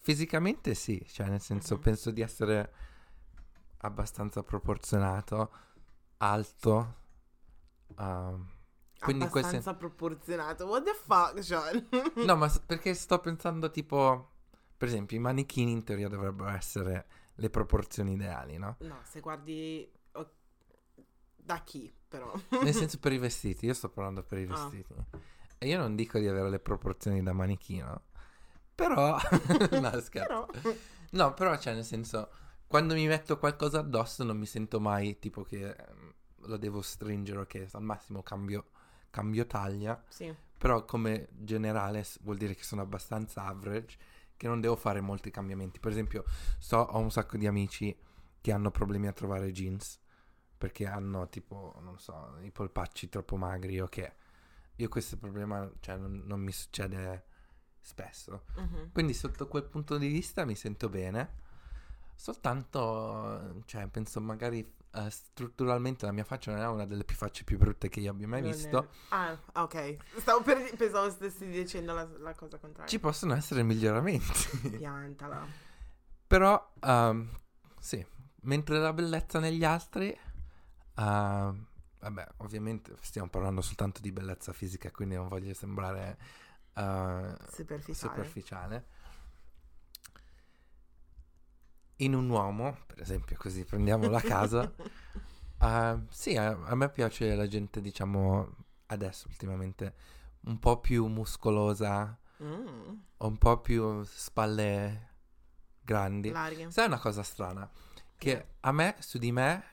[0.00, 1.80] Fisicamente sì, cioè nel senso Mhm.
[1.82, 2.72] penso di essere
[3.78, 5.52] abbastanza proporzionato,
[6.18, 6.94] alto.
[7.96, 8.56] um,
[9.00, 9.74] quindi Abbastanza queste...
[9.74, 10.66] proporzionato.
[10.66, 11.88] What the fuck, John?
[12.26, 14.30] No, ma perché sto pensando tipo,
[14.76, 17.06] per esempio, i manichini in teoria dovrebbero essere
[17.36, 18.76] le proporzioni ideali, no?
[18.80, 19.90] No, se guardi...
[21.36, 22.30] Da chi, però?
[22.62, 24.54] Nel senso per i vestiti, io sto parlando per i Ah.
[24.54, 24.94] vestiti.
[25.56, 28.02] E io non dico di avere le proporzioni da manichino,
[28.74, 29.16] però...
[29.80, 30.46] no, scherzo.
[30.46, 30.74] Però...
[31.12, 32.30] No, però cioè nel senso,
[32.66, 37.40] quando mi metto qualcosa addosso non mi sento mai tipo che ehm, lo devo stringere
[37.40, 38.66] o che al massimo cambio,
[39.10, 40.34] cambio taglia, Sì.
[40.56, 43.96] però come generale vuol dire che sono abbastanza average,
[44.36, 45.80] che non devo fare molti cambiamenti.
[45.80, 46.24] Per esempio,
[46.58, 47.96] so, ho un sacco di amici
[48.40, 49.98] che hanno problemi a trovare jeans,
[50.56, 54.14] perché hanno tipo, non so, i polpacci troppo magri o che...
[54.76, 57.24] Io questo problema, cioè, non, non mi succede
[57.80, 58.44] spesso.
[58.56, 58.92] Mhm.
[58.92, 61.46] Quindi sotto quel punto di vista mi sento bene.
[62.14, 67.44] Soltanto, cioè, penso magari eh, strutturalmente la mia faccia non è una delle più facce
[67.44, 68.88] più brutte che io abbia mai Non è- visto.
[69.10, 69.96] Ah, ok.
[70.16, 70.74] Stavo per...
[70.76, 72.88] Pensavo stessi dicendo la, la cosa contraria.
[72.88, 74.76] Ci possono essere miglioramenti.
[74.76, 75.46] Piantala.
[76.26, 77.30] Però, ehm,
[77.78, 78.04] sì,
[78.42, 80.16] mentre la bellezza negli altri,
[80.96, 81.66] ehm,
[82.00, 86.18] vabbè, ovviamente stiamo parlando soltanto di bellezza fisica, quindi non voglio sembrare
[86.74, 87.94] eh, Superficiale.
[87.94, 88.86] superficiale.
[92.00, 94.72] In un uomo, per esempio, così prendiamolo a casa,
[95.60, 98.54] eh, sì, a, a me piace la gente, diciamo,
[98.86, 99.94] adesso ultimamente,
[100.42, 105.08] un po' più muscolosa, Mm, un po' più spalle
[105.82, 106.30] grandi.
[106.30, 106.70] larghe.
[106.70, 107.68] Sai una cosa strana?
[108.16, 108.46] Che Eh.
[108.60, 109.64] a me, su di me,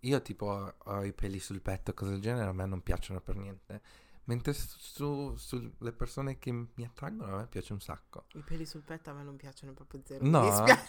[0.00, 3.36] io tipo ho i peli sul petto cose del genere, a me non piacciono per
[3.36, 3.82] niente.
[4.24, 8.24] Mentre su, su- sulle persone che mi attraggono, a me piace un sacco.
[8.32, 10.24] I peli sul petto a me non piacciono proprio zero.
[10.26, 10.40] No?
[10.40, 10.86] Mi dispiace.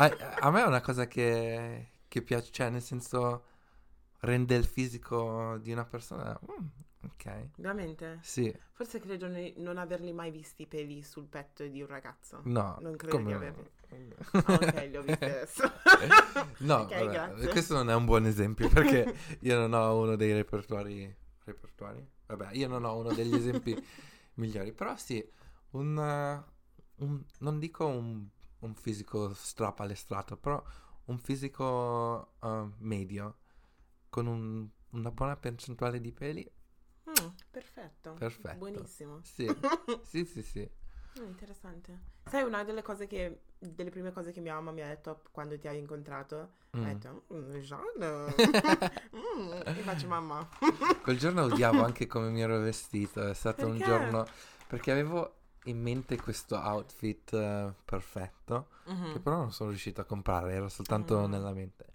[0.00, 3.44] A, a me è una cosa che, che piace, cioè nel senso
[4.20, 6.38] rende il fisico di una persona...
[6.50, 6.66] mm,
[7.06, 8.18] ok, Veramente?
[8.20, 12.42] sì, Forse credo ne- non averli mai visti i peli sul petto di un ragazzo.
[12.44, 12.76] no.
[12.80, 13.70] Non credo come di averli.
[14.46, 15.62] Ah, ok, li ho visti adesso.
[16.60, 20.32] No, Ok, vabbè, questo non è un buon esempio perché io non ho uno dei
[20.32, 21.14] repertori.
[21.44, 22.06] Repertori?
[22.26, 23.76] Vabbè, io non ho uno degli esempi
[24.34, 25.24] migliori, però sì,
[25.70, 25.96] un,
[26.96, 28.26] un- non dico un,
[28.60, 30.62] un fisico strapalestrato, però
[31.06, 33.38] un fisico uh, medio
[34.10, 36.50] con un- una buona percentuale di peli.
[37.08, 38.14] Mm, perfetto.
[38.14, 38.56] Perfetto.
[38.56, 39.20] Buonissimo.
[39.22, 39.46] Sì,
[40.04, 40.68] sì, sì, sì.
[41.20, 42.16] Mm, interessante.
[42.26, 45.58] Sai, una delle cose che, delle prime cose che mia mamma mi ha detto quando
[45.58, 46.84] ti ha incontrato, Mm.
[46.84, 47.82] ha detto, mm, Jean,
[49.16, 50.46] mm, e faccio mamma.
[51.02, 53.84] Quel giorno odiavo anche come mi ero vestito, è stato un Perché?
[53.84, 54.26] giorno
[54.66, 59.12] perché avevo in mente questo outfit eh, perfetto, Mhm.
[59.12, 61.30] che però non sono riuscito a comprare, era soltanto Mm.
[61.30, 61.86] nella mente.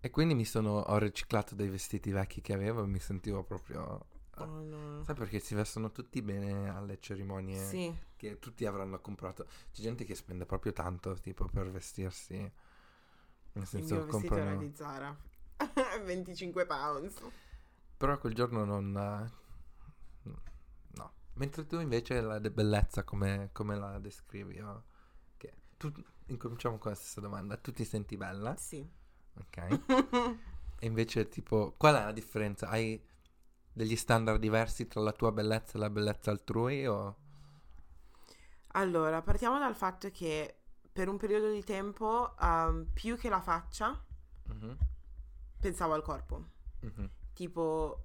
[0.00, 4.06] E quindi mi sono, ho riciclato dei vestiti vecchi che avevo e mi sentivo proprio...
[4.36, 5.02] Oh, no.
[5.02, 9.46] Sai perché si vestono tutti bene alle cerimonie Sì, che tutti avranno comprato.
[9.72, 12.36] C'è gente che spende proprio tanto, tipo, per vestirsi.
[12.36, 12.52] Nel
[13.64, 14.68] il senso, mio vestito era comprano...
[14.68, 15.16] di Zara.
[16.04, 17.20] 25 pounds.
[17.96, 19.28] Però quel giorno non...
[21.38, 24.58] Mentre tu invece la de- bellezza come, come la descrivi?
[24.60, 24.82] oh?
[25.36, 25.92] Che- Tu,
[26.26, 27.56] incominciamo con la stessa domanda.
[27.56, 28.56] Tu ti senti bella?
[28.56, 28.86] Sì.
[29.40, 29.80] Ok.
[30.80, 31.74] E invece tipo...
[31.76, 32.68] Qual è la differenza?
[32.68, 33.00] Hai
[33.72, 36.86] degli standard diversi tra la tua bellezza e la bellezza altrui?
[36.86, 37.16] O...
[38.72, 40.54] Allora, partiamo dal fatto che
[40.92, 43.98] per un periodo di tempo, um, più che la faccia,
[44.48, 44.78] Mhm,
[45.60, 46.44] pensavo al corpo.
[46.82, 47.08] mhm.
[47.34, 48.04] Tipo,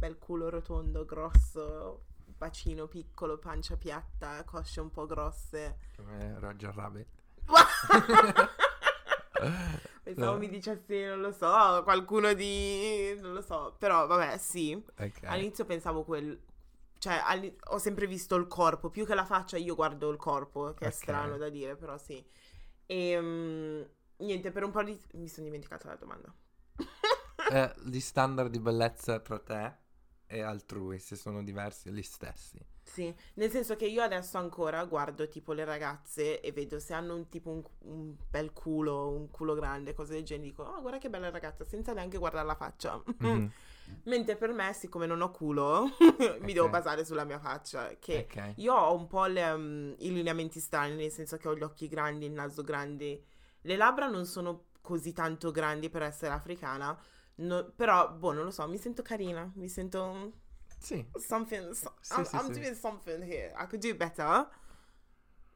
[0.00, 5.76] bel culo rotondo, grosso, bacino piccolo, pancia piatta, cosce un po' grosse.
[5.96, 7.08] Come Roger Rabbit.
[10.02, 10.38] Pensavo No.
[10.38, 13.14] mi dicessi, non lo so, qualcuno di...
[13.20, 14.72] non lo so, però vabbè, sì.
[14.98, 15.24] Ok.
[15.24, 16.40] All'inizio pensavo quel...
[16.98, 20.72] Cioè, alli- ho sempre visto il corpo, più che la faccia io guardo il corpo,
[20.74, 20.94] che è Ok.
[20.94, 22.22] strano da dire, però sì.
[22.86, 24.98] E niente, per un po' di...
[25.12, 26.34] Mi sono dimenticata la domanda.
[27.50, 29.76] Eh, gli standard di bellezza tra te
[30.30, 32.58] e altrui, se sono diversi gli stessi.
[32.82, 37.14] Sì, nel senso che io adesso ancora guardo tipo le ragazze e vedo se hanno
[37.14, 40.98] un tipo un, un bel culo, un culo grande, cose del genere, dico, oh guarda
[40.98, 43.02] che bella ragazza, senza neanche guardare la faccia.
[43.18, 43.52] Mhm.
[44.04, 45.88] Mentre per me, siccome non ho culo,
[46.42, 47.88] mi devo basare sulla mia faccia.
[47.98, 48.52] Che Ok.
[48.56, 51.88] io ho un po' le, um, i lineamenti strani, nel senso che ho gli occhi
[51.88, 53.22] grandi, il naso grande.
[53.62, 56.96] Le labbra non sono così tanto grandi per essere africana.
[57.40, 59.50] No- però, boh, non lo so, mi sento carina.
[59.54, 60.32] Mi sento
[60.78, 61.04] Sì.
[61.18, 61.70] something.
[61.72, 62.60] so- Sì, I'm, sì, I'm sì.
[62.60, 63.52] doing something here.
[63.58, 64.48] I could do better.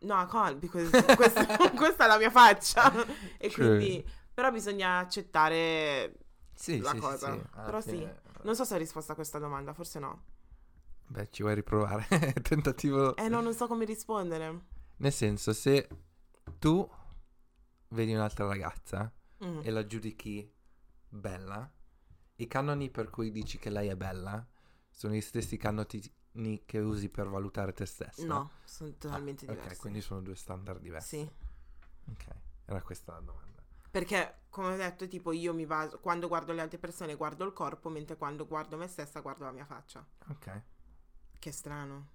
[0.00, 2.92] No, I can't because questa, questa è la mia faccia.
[3.38, 3.76] E True.
[3.76, 6.18] quindi, però bisogna accettare.
[6.54, 7.34] Sì, La cosa.
[7.64, 8.06] Però sì.
[8.42, 10.24] Non so se ho risposto a questa domanda, forse no.
[11.06, 12.06] Beh, ci vuoi riprovare?
[12.42, 13.16] Tentativo.
[13.16, 14.66] Eh, no, non so come rispondere.
[14.96, 15.88] Nel senso, se
[16.58, 16.88] tu
[17.88, 19.10] vedi un'altra ragazza
[19.44, 19.60] Mm.
[19.64, 20.48] e la giudichi
[21.18, 21.70] bella,
[22.36, 24.46] i canoni per cui dici che lei è bella
[24.90, 28.26] sono gli stessi canoni che usi per valutare te stessa.
[28.26, 29.74] No, sono totalmente Ah, diversi.
[29.74, 31.18] Ok, quindi sono due standard diversi.
[31.18, 31.30] Sì,
[32.10, 32.26] Ok,
[32.66, 33.62] era questa la domanda.
[33.90, 37.52] perché come ho detto, tipo io mi baso quando guardo le altre persone guardo il
[37.52, 40.06] corpo, mentre quando guardo me stessa guardo la mia faccia.
[40.30, 40.62] Ok.
[41.38, 42.08] Che strano.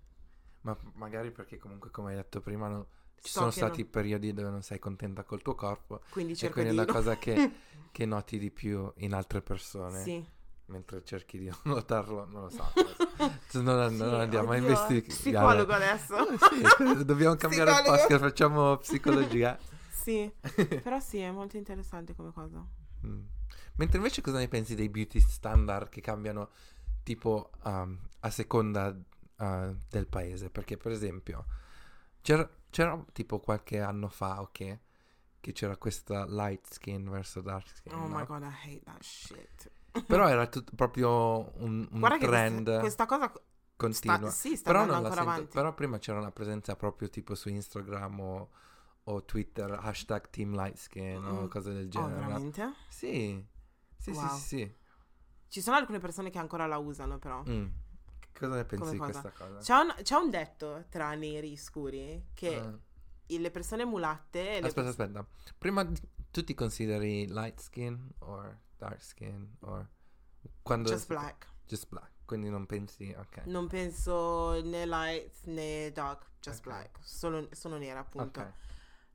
[0.62, 2.88] Ma magari perché comunque, come hai detto prima, no-
[3.22, 6.56] ci So sono stati non- periodi dove non sei contenta col tuo corpo Quindi cerco
[6.62, 7.52] quindi è di la cosa che,
[7.92, 10.02] che noti di più in altre persone.
[10.04, 10.26] Sì.
[10.66, 12.72] Mentre cerchi di notarlo, non lo so.
[13.50, 15.02] Cioè, non, Sì, non andiamo oddio, a investigare.
[15.02, 16.16] Psicologo adesso.
[16.38, 18.02] Sì, dobbiamo cambiare il Psicologo.
[18.04, 19.58] podcast, facciamo psicologia.
[19.92, 20.32] Sì,
[20.82, 22.64] però sì, è molto interessante come cosa.
[23.06, 23.22] Mm.
[23.76, 26.50] Mentre invece cosa ne pensi dei beauty standard che cambiano
[27.04, 30.50] tipo um, a seconda uh, del paese?
[30.50, 31.46] Perché per esempio
[32.22, 34.80] c'era, c'era tipo qualche anno fa, ok,
[35.40, 38.18] che c'era questa light skin verso dark skin, Oh no?
[38.18, 39.72] my god, I hate that shit.
[40.06, 41.10] Però era tut- proprio
[41.62, 43.34] un, un Guarda trend questa, questa cosa
[43.76, 44.30] continuo.
[44.30, 45.54] sta, sì, sta Però, andando non la ancora sento- avanti.
[45.58, 48.50] però prima c'era una presenza proprio tipo su Instagram o,
[49.06, 51.48] o Twitter, hashtag Team Light Skin o Mm.
[51.48, 52.14] cose del Oh, genere.
[52.20, 52.28] no?
[52.28, 52.74] veramente?
[52.90, 53.44] Sì,
[53.98, 54.28] sì, Wow.
[54.28, 54.76] sì, sì, sì.
[55.48, 57.42] Ci sono alcune persone che ancora la usano, però.
[57.50, 57.66] Mm.
[58.40, 59.58] Cosa ne pensi di questa cosa?
[59.60, 62.80] C'è un, c'è un detto tra neri scuri che
[63.28, 65.26] i- le persone mulatte e le Aspetta, aspetta.
[65.58, 65.86] Prima
[66.32, 69.88] tu ti consideri light skin o dark skin o
[70.62, 71.48] quando just black.
[71.68, 72.12] Just black.
[72.26, 73.46] Quindi non pensi, ok.
[73.46, 76.64] Non penso né light né dark, just Ok.
[76.66, 77.00] black.
[77.02, 78.40] Solo- sono nera, appunto.
[78.40, 78.54] Ok.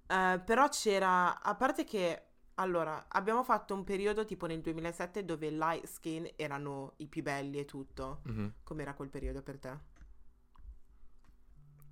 [0.06, 5.50] Eh, però c'era, a parte che, allora, abbiamo fatto un periodo tipo nel 2007 dove
[5.50, 8.22] light skin erano i più belli e tutto.
[8.24, 8.52] Mhm.
[8.64, 9.78] Com'era quel periodo per te?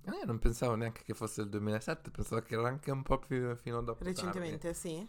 [0.05, 3.19] Eh, io non pensavo neanche che fosse il 2007, pensavo che era anche un po'
[3.19, 4.11] più fino dopo tardi.
[4.11, 5.07] Recentemente, sì?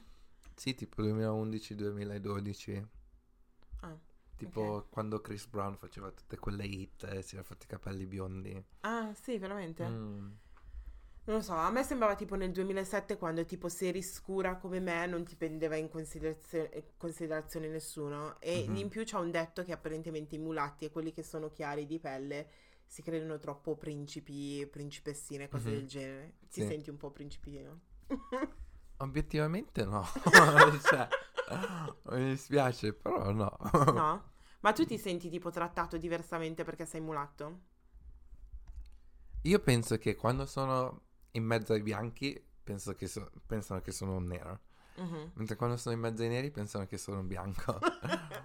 [0.55, 2.89] Sì, tipo 2011-2012.
[3.83, 3.97] Ah,
[4.37, 4.85] Tipo ok.
[4.91, 8.65] quando Chris Brown faceva tutte quelle hit e si era fatti i capelli biondi.
[8.83, 9.85] Ah, sì, veramente?
[9.85, 10.33] Mm.
[11.27, 14.79] Non lo so, a me sembrava tipo nel 2007 quando tipo se eri scura come
[14.79, 18.77] me non ti prendeva in considerazio- in considerazione nessuno e Mhm.
[18.77, 21.99] in più c'è un detto che apparentemente i mulatti e quelli che sono chiari di
[21.99, 22.49] pelle
[22.87, 25.75] si credono troppo principi, principessine, cose Mhm.
[25.75, 26.35] del genere.
[26.51, 26.67] Ti Sì.
[26.67, 27.81] senti un po' principino?
[28.99, 30.05] Obiettivamente no.
[30.83, 31.09] cioè,
[32.11, 33.57] mi dispiace, però no.
[33.91, 34.33] no?
[34.61, 37.61] Ma tu ti senti tipo trattato diversamente perché sei mulatto?
[39.43, 41.03] Io penso che quando sono
[41.35, 44.61] in mezzo ai bianchi penso che so- pensano che sono un nero.
[44.97, 45.33] Mhm.
[45.35, 47.79] Mentre quando sono in mezzo ai neri pensano che sono un bianco.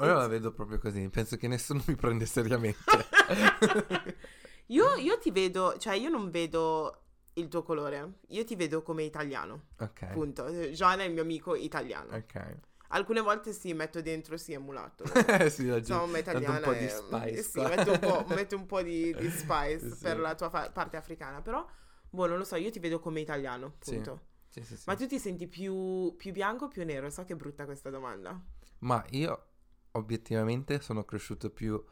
[0.00, 1.08] Ora la vedo proprio così.
[1.08, 2.78] Penso che nessuno mi prende seriamente.
[4.66, 7.02] io, io ti vedo, cioè io non vedo
[7.34, 9.66] il tuo colore, io ti vedo come italiano.
[9.78, 10.06] ok.
[10.12, 10.70] Punto.
[10.70, 12.14] Gian è il mio amico italiano.
[12.14, 12.56] Ok.
[12.90, 15.04] Alcune volte sì, metto dentro sì, è mulato.
[15.50, 17.42] sì, la Insomma, tanto italiana un po' di è- spice.
[17.42, 19.98] Sì, metto un po', metto un po' di, di spice Sì.
[20.00, 21.42] per la tua fa- parte africana.
[21.42, 21.66] Però,
[22.10, 24.26] boh, non lo so, io ti vedo come italiano, punto.
[24.48, 24.82] Sì, sì, sì.
[24.86, 27.10] Ma tu ti senti più, più bianco o più nero?
[27.10, 28.40] So che è brutta questa domanda.
[28.80, 29.44] Ma io
[29.92, 31.82] obiettivamente sono cresciuto più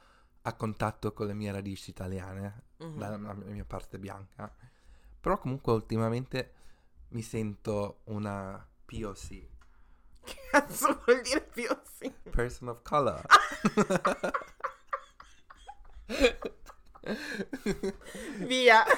[0.42, 2.98] a contatto con le mie radici italiane, Mhm.
[2.98, 4.55] dalla la mia parte bianca.
[5.20, 6.52] Però comunque ultimamente
[7.09, 9.29] mi sento una POC,
[10.24, 11.48] Che cazzo vuol dire
[11.98, 12.12] sì?
[12.31, 13.24] person of color.
[18.47, 18.85] Via.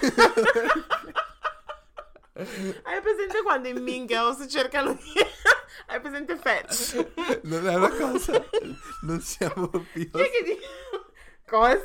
[2.39, 5.13] Hai presente quando in Mean Girls cercano di...
[5.87, 7.41] Hai presente Fetch?
[7.43, 8.45] non è una cosa,
[9.03, 10.11] non siamo che di...
[11.47, 11.83] Cosa?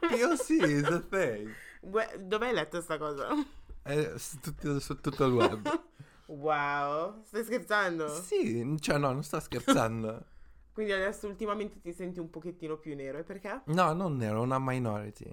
[0.00, 1.52] POC is a thing.
[1.80, 3.28] Dove hai letto sta cosa?
[3.82, 5.82] È su tutto, su tutto il web.
[6.26, 8.08] Wow, stai scherzando?
[8.08, 10.24] Sì, cioè no, non sto scherzando.
[10.72, 13.62] Quindi adesso ultimamente ti senti un pochettino più nero, e perché?
[13.66, 15.30] No, non ero una minority.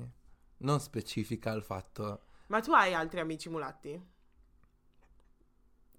[0.62, 2.22] Non specifica il fatto.
[2.48, 4.00] Ma tu hai altri amici mulatti?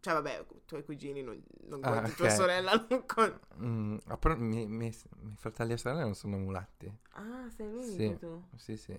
[0.00, 2.34] Cioè, vabbè, i tuoi cugini non, non Ah, conti, tua ok.
[2.34, 3.40] sorella non conta.
[3.60, 4.94] Mm, ah, però i miei, miei-
[5.36, 6.92] fratelli e sorelle non sono mulatti.
[7.14, 8.18] Ah, sei l'unico Sì.
[8.18, 8.42] tu.
[8.56, 8.98] Sì, sì.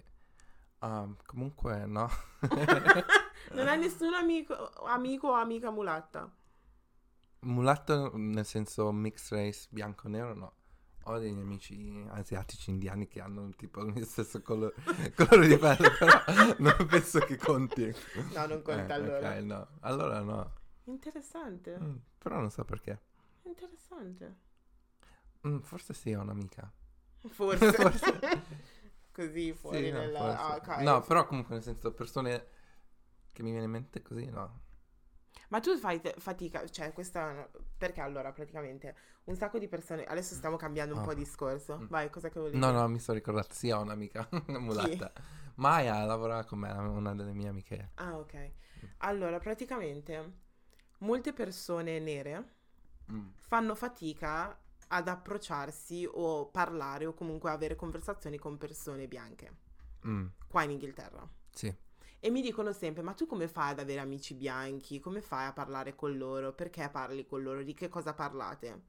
[0.80, 2.10] Ah, comunque, no.
[3.56, 4.54] Non hai nessun amico,
[4.98, 6.22] amico o amica mulatta?
[7.46, 10.54] Mulatto nel senso mixed race bianco-nero, no.
[11.08, 14.74] Ho degli amici asiatici indiani che hanno tipo il stesso colore,
[15.16, 16.24] colore di pelle, però
[16.60, 17.94] non penso che conti.
[18.30, 19.34] No, non conta Eh, allora.
[19.36, 19.68] Ok, no.
[19.82, 20.52] Allora no.
[20.88, 23.00] Interessante, Mm, però non so perché.
[23.46, 24.36] interessante.
[25.46, 26.72] Mm, forse sì, ho un'amica.
[27.30, 27.72] Forse.
[27.80, 28.20] Forse.
[29.12, 30.20] Così fuori Sì, no, nella...
[30.20, 30.38] forse.
[30.38, 30.68] ah, ok.
[30.82, 32.48] No, però comunque nel senso persone
[33.32, 34.62] che mi viene in mente così, no.
[35.54, 37.48] Ma tu fai te- fatica, cioè questa...
[37.78, 38.96] Perché allora praticamente
[39.26, 40.04] un sacco di persone...
[40.04, 41.04] Adesso stiamo cambiando un Ah.
[41.04, 41.78] po' discorso.
[41.78, 41.86] Mm.
[41.90, 42.80] Vai, cosa che volevi No, dire?
[42.80, 44.28] no, mi sono ricordato, sì, ho un'amica
[44.58, 45.12] mulatta.
[45.56, 47.92] Maya lavora con me, una delle mie amiche.
[47.96, 48.52] Ah, ok.
[48.98, 50.40] Allora, praticamente
[51.00, 52.56] molte persone nere
[53.12, 53.28] Mm.
[53.36, 59.52] fanno fatica ad approcciarsi o parlare o comunque avere conversazioni con persone bianche
[60.08, 61.28] Mm, qua in Inghilterra.
[61.52, 61.72] sì.
[62.26, 65.02] E mi dicono sempre: Ma tu come fai ad avere amici bianchi?
[65.02, 66.54] Come fai a parlare con loro?
[66.54, 67.62] Perché parli con loro?
[67.64, 68.84] Di che cosa parlate?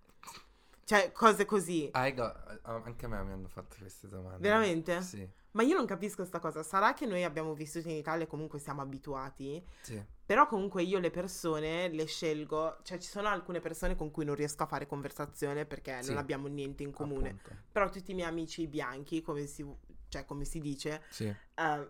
[0.85, 1.91] Cioè, cose così.
[1.93, 4.39] Got- anche a me mi hanno fatto queste domande.
[4.39, 5.03] Veramente?
[5.03, 6.63] Sì, Ma io non capisco sta cosa.
[6.63, 9.61] Sarà che noi abbiamo vissuto in Italia e comunque siamo abituati.
[9.81, 10.01] sì.
[10.27, 12.79] Però comunque io le persone le scelgo.
[12.85, 16.11] Cioè, ci sono alcune persone con cui non riesco a fare conversazione perché Sì.
[16.11, 17.31] non abbiamo niente in comune.
[17.31, 17.51] appunto.
[17.73, 19.67] Però tutti i miei amici bianchi, come si,
[20.09, 21.89] cioè, come si dice, Sì, eh,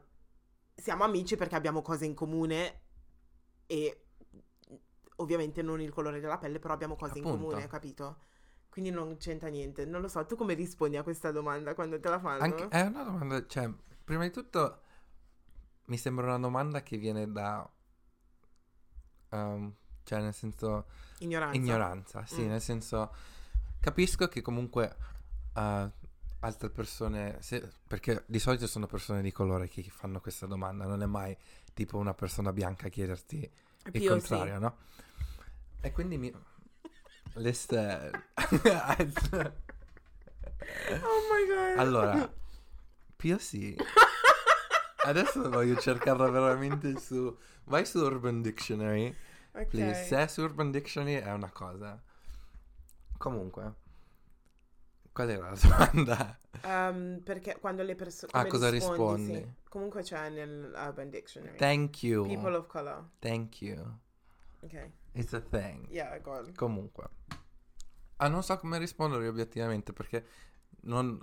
[0.74, 2.80] siamo amici perché abbiamo cose in comune
[3.66, 4.06] e
[5.16, 7.46] ovviamente non il colore della pelle, però abbiamo cose in Appunto.
[7.46, 8.18] comune, capito?
[8.68, 9.84] Quindi non c'entra niente.
[9.84, 12.42] Non lo so, tu come rispondi a questa domanda quando te la fanno?
[12.42, 13.72] Anche- è una domanda, cioè,
[14.02, 14.80] prima di tutto
[15.86, 17.70] mi sembra una domanda che viene da,
[19.30, 20.86] ehm, cioè nel senso,
[21.18, 21.56] Ignoranza.
[21.56, 22.48] ignoranza, sì, Mm.
[22.48, 23.14] nel senso,
[23.80, 24.96] capisco che comunque
[25.56, 25.90] eh,
[26.44, 31.02] altre persone, se- perché di solito sono persone di colore che fanno questa domanda, non
[31.02, 31.36] è mai
[31.72, 34.06] tipo una persona bianca a chiederti il POC.
[34.08, 34.76] contrario, no?
[35.80, 36.32] E quindi mi...
[37.36, 38.10] Le ste...
[40.90, 41.78] Oh my god.
[41.78, 42.32] allora,
[43.16, 43.74] POC...
[45.04, 47.36] Adesso voglio cercarla veramente su...
[47.64, 49.14] Vai su Urban Dictionary,
[49.52, 49.66] Ok.
[49.66, 50.04] please.
[50.04, 52.00] Se è su Urban Dictionary è una cosa.
[53.18, 53.82] Comunque...
[55.14, 56.38] Qual era la domanda?
[56.64, 58.32] Um, perché quando le persone...
[58.34, 59.34] Ah, cosa rispondi, rispondi?
[59.38, 59.48] sì.
[59.68, 61.56] Comunque c'è nel Urban Dictionary.
[61.56, 62.26] Thank you.
[62.26, 63.04] People of color.
[63.20, 63.76] Thank you.
[64.60, 64.90] Ok.
[65.12, 65.88] It's a thing.
[65.90, 66.52] Yeah, go on.
[66.54, 67.08] Comunque.
[68.16, 70.24] Ah, non so come rispondere obiettivamente perché
[70.82, 71.20] non,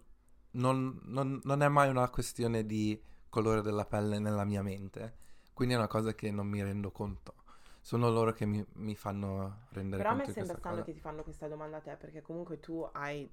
[0.51, 5.17] non- non- non è mai una questione di colore della pelle nella mia mente.
[5.53, 7.35] Quindi è una cosa che non mi rendo conto.
[7.81, 10.93] Sono loro che mi, mi fanno rendere Però a me conto di sembra strano che
[10.93, 13.27] ti fanno questa domanda a te, perché comunque tu hai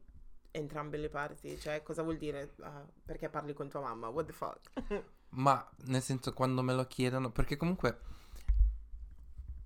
[0.51, 1.59] entrambe le parti.
[1.59, 2.55] Cioè, cosa vuol dire?
[2.63, 4.09] ah, perché parli con tua mamma?
[4.09, 4.71] What the fuck?
[5.31, 8.01] Ma nel senso quando me lo chiedono, perché comunque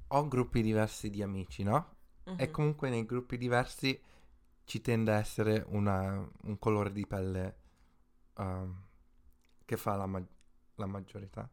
[0.09, 1.97] ho gruppi diversi di amici, no?
[2.37, 2.51] E Mhm.
[2.53, 4.01] comunque nei gruppi diversi
[4.64, 7.57] ci tende a essere una- un colore di pelle
[8.37, 8.74] um,
[9.64, 10.24] che fa la, ma-
[10.76, 11.49] la maggiorità.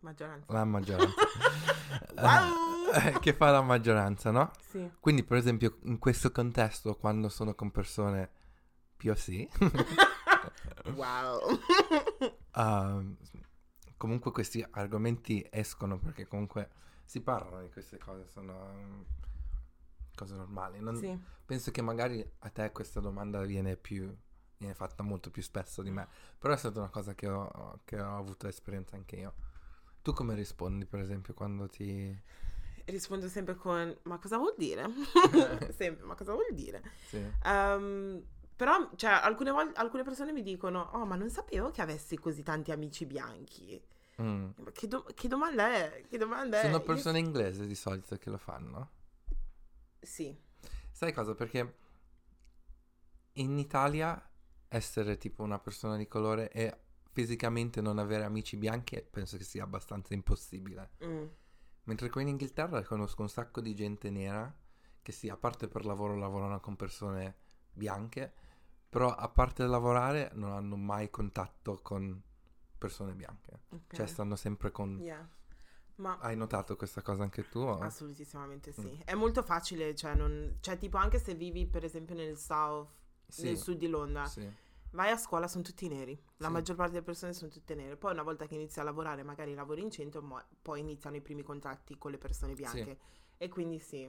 [0.00, 0.52] Maggioranza.
[0.52, 1.14] La maggioranza.
[2.16, 2.70] Wow!
[3.20, 4.50] Che fa la maggioranza, no?
[4.68, 4.90] Sì.
[5.00, 8.30] Quindi, per esempio, in questo contesto, quando sono con persone
[9.02, 9.48] POC,
[10.94, 11.58] Wow.
[12.54, 13.16] um,
[13.96, 16.68] comunque questi argomenti escono perché comunque
[17.04, 19.04] si parlano di queste cose, sono um,
[20.14, 20.80] cose normali.
[20.80, 21.18] Non- sì.
[21.44, 24.14] Penso che magari a te questa domanda viene più
[24.62, 26.06] viene fatta molto più spesso di me,
[26.38, 29.34] però è stata una cosa che ho, che ho avuto esperienza anche io.
[30.02, 32.16] Tu come rispondi, per esempio, quando ti...
[32.84, 34.88] Rispondo sempre con: Ma cosa vuol dire?
[35.74, 36.82] sempre, ma cosa vuol dire?
[37.08, 37.24] Sì.
[37.44, 38.24] Ehm,
[38.62, 42.44] però, cioè, alcune volte alcune persone mi dicono: Oh, ma non sapevo che avessi così
[42.44, 43.84] tanti amici bianchi.
[44.22, 44.50] Mm.
[44.72, 46.04] Che, do- che domanda è?
[46.08, 46.62] Che domanda è?
[46.62, 48.90] Sono Io- persone inglesi di solito che lo fanno.
[50.00, 50.32] Sì.
[50.92, 51.34] Sai cosa?
[51.34, 51.74] Perché
[53.32, 54.30] in Italia
[54.68, 56.78] essere tipo una persona di colore e
[57.10, 60.90] fisicamente non avere amici bianchi penso che sia abbastanza impossibile.
[61.04, 61.26] Mm.
[61.82, 64.54] Mentre qui in Inghilterra conosco un sacco di gente nera
[65.02, 67.38] che sì, a parte per lavoro lavorano con persone
[67.72, 68.50] bianche,
[68.92, 72.20] però a parte lavorare non hanno mai contatto con
[72.76, 73.62] persone bianche.
[73.70, 73.94] ok.
[73.96, 74.98] Cioè stanno sempre con...
[75.00, 75.26] Yeah.
[75.94, 77.60] Ma Hai notato questa cosa anche tu?
[77.60, 77.78] o?
[77.78, 78.82] assolutissimamente sì.
[78.98, 79.00] Mm.
[79.06, 80.58] È molto facile, cioè, non...
[80.60, 82.90] cioè, tipo, anche se vivi, per esempio, nel South,
[83.28, 84.46] Sì, nel sud di Londra, sì.
[84.90, 86.20] vai a scuola, sono tutti neri.
[86.36, 86.52] La Sì.
[86.52, 87.96] maggior parte delle persone sono tutte nere.
[87.96, 91.22] Poi una volta che inizi a lavorare, magari lavori in centro, mo- poi iniziano i
[91.22, 92.98] primi contatti con le persone bianche.
[93.38, 94.06] E quindi sì,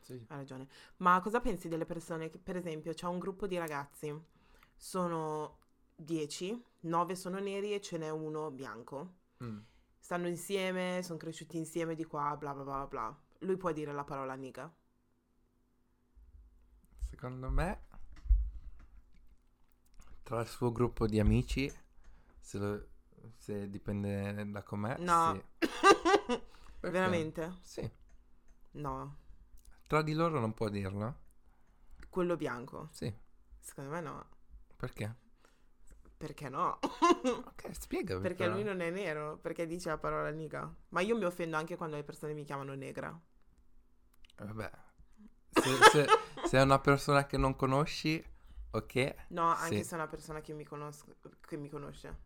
[0.00, 0.14] Sì.
[0.28, 0.68] hai ragione.
[0.98, 4.12] Ma cosa pensi delle persone che, per esempio, c'è un gruppo di ragazzi,
[4.76, 5.58] sono
[5.94, 9.14] 10, 9 sono neri e ce n'è uno bianco.
[9.44, 9.58] Mm.
[9.98, 13.18] Stanno insieme, sono cresciuti insieme di qua, bla bla bla bla.
[13.40, 14.72] Lui può dire la parola niga.
[17.00, 17.82] Secondo me,
[20.22, 21.70] tra il suo gruppo di amici,
[22.38, 22.86] se, lo-
[23.36, 25.42] se dipende da com'è, No.
[25.58, 26.38] sì.
[26.80, 27.58] Veramente?
[27.62, 27.90] Sì.
[28.72, 29.16] No.
[29.90, 31.16] Tra di loro non può dirlo?
[32.08, 32.90] Quello bianco.
[32.92, 33.12] Sì.
[33.58, 34.24] Secondo me no.
[34.76, 35.16] Perché?
[36.16, 36.78] Perché no?
[36.80, 38.20] Ok, spiegami.
[38.20, 38.54] Perché però.
[38.54, 40.72] lui non è nero, perché dice la parola niga.
[40.90, 43.20] Ma io mi offendo anche quando le persone mi chiamano negra.
[44.38, 44.70] Eh, Vabbè.
[45.50, 46.06] Se, se-
[46.46, 48.24] se è una persona che non conosci,
[48.70, 49.14] ok?
[49.30, 49.82] No, anche Sì.
[49.82, 52.16] se è una persona che mi, conosco, che mi conosce,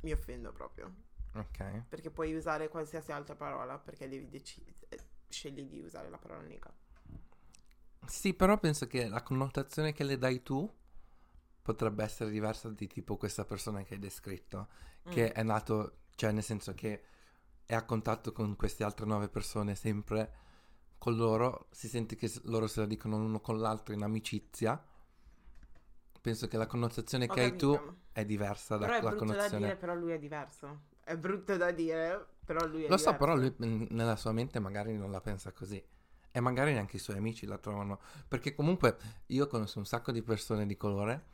[0.00, 0.92] mi offendo proprio.
[1.34, 1.84] Ok.
[1.88, 4.74] Perché puoi usare qualsiasi altra parola, perché devi decidere,
[5.28, 6.74] scegli di usare la parola niga.
[8.06, 10.70] Sì, però penso che la connotazione che le dai tu
[11.62, 14.68] potrebbe essere diversa di tipo questa persona che hai descritto,
[15.08, 15.32] che Mm.
[15.32, 17.02] è nato, cioè nel senso che
[17.66, 20.32] è a contatto con queste altre nove persone sempre
[20.98, 24.82] con loro, si sente che loro se la dicono l'uno con l'altro in amicizia.
[26.22, 27.96] Penso che la connotazione Ho che hai tu capito.
[28.12, 29.48] è diversa Però è dalla brutto da connotazione.
[29.48, 30.82] dire, però lui è diverso.
[31.02, 33.16] È brutto da dire, però lui è Lo so, diverso.
[33.16, 35.82] però lui mm, nella sua mente magari non la pensa così.
[36.32, 38.00] E magari neanche i suoi amici la trovano.
[38.26, 41.26] Perché comunque io conosco un sacco di persone di colore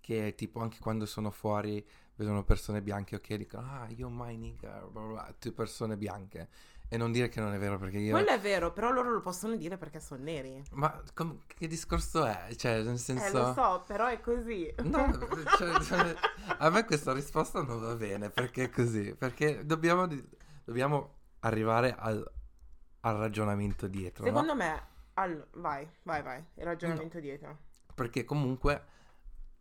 [0.00, 1.84] che tipo anche quando sono fuori
[2.16, 6.48] vedono persone bianche ok dicono ah io mai nigga bla bla bla", tutte persone bianche
[6.88, 9.20] e non dire che non è vero perché io Quello è vero, però loro lo
[9.22, 10.62] possono dire perché sono neri.
[10.72, 14.72] ma com- che discorso è cioè nel Eh, senso lo so, però è così.
[14.84, 15.10] No,
[15.56, 16.14] cioè, cioè,
[16.58, 20.06] a me questa risposta non va bene perché è così perché dobbiamo,
[20.64, 22.30] dobbiamo arrivare al,
[23.06, 24.30] al ragionamento dietro no?
[24.30, 24.82] Secondo me,
[25.14, 27.58] all- vai, vai, vai, il ragionamento dietro.
[27.94, 28.84] perché comunque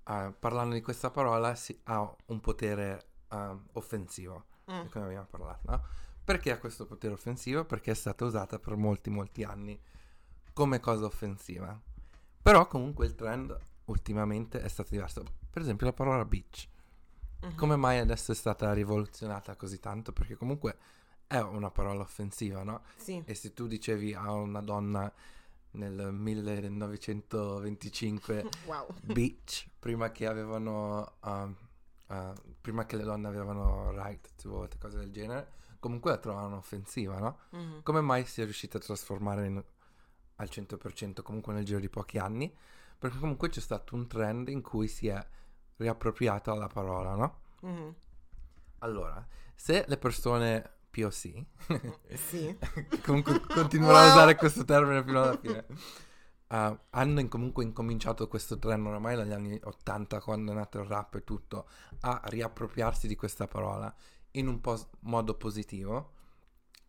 [0.05, 4.81] eh, parlando di questa parola si ha un potere eh, offensivo Mm.
[4.83, 5.83] di cui abbiamo parlato no?
[6.23, 9.77] perché ha questo potere offensivo perché è stata usata per molti molti anni
[10.53, 11.77] come cosa offensiva
[12.41, 13.53] però comunque il trend
[13.85, 16.69] ultimamente è stato diverso per esempio la parola bitch
[17.41, 17.55] Mhm.
[17.55, 20.13] come mai adesso è stata rivoluzionata così tanto?
[20.13, 20.77] Perché comunque
[21.27, 22.83] è una parola offensiva, no?
[22.95, 23.21] Sì.
[23.25, 25.11] E se tu dicevi a una donna
[25.71, 28.87] nel 1925 Wow.
[29.01, 31.55] bitch, prima che avevano um,
[32.07, 36.57] uh, prima che le donne avevano right to vote, cose del genere, comunque la trovavano
[36.57, 37.39] offensiva, no?
[37.51, 37.83] Mhm.
[37.83, 39.63] Come mai si è riuscita a trasformare in-
[40.37, 42.53] al 100% comunque nel giro di pochi anni?
[42.97, 45.27] Perché comunque c'è stato un trend in cui si è
[45.77, 47.39] riappropriata la parola, no?
[47.61, 47.95] Mhm.
[48.79, 51.43] Allora, se le persone POC,
[52.13, 52.55] Sì.
[53.03, 55.65] comunque continuerò a usare questo termine fino alla fine,
[56.49, 60.85] uh, hanno in- comunque incominciato questo trend oramai dagli anni 80, quando è nato il
[60.85, 61.67] rap e tutto,
[62.01, 63.93] a riappropriarsi di questa parola
[64.31, 66.11] in un po' modo positivo,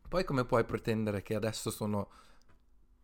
[0.06, 2.10] poi come puoi pretendere che adesso sono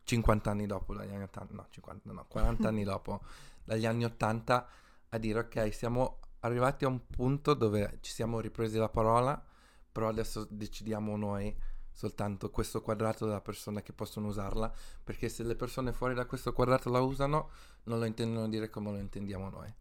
[0.04, 3.22] 50 anni dopo dagli anni 80, no 50 no, 40 anni dopo
[3.64, 4.68] dagli anni 80
[5.08, 9.42] a dire ok siamo arrivati a un punto dove ci siamo ripresi la parola
[9.90, 11.54] però adesso decidiamo noi
[11.92, 14.72] soltanto questo quadrato della persona che possono usarla
[15.02, 17.50] perché se le persone fuori da questo quadrato la usano
[17.84, 19.72] non lo intendono dire come lo intendiamo noi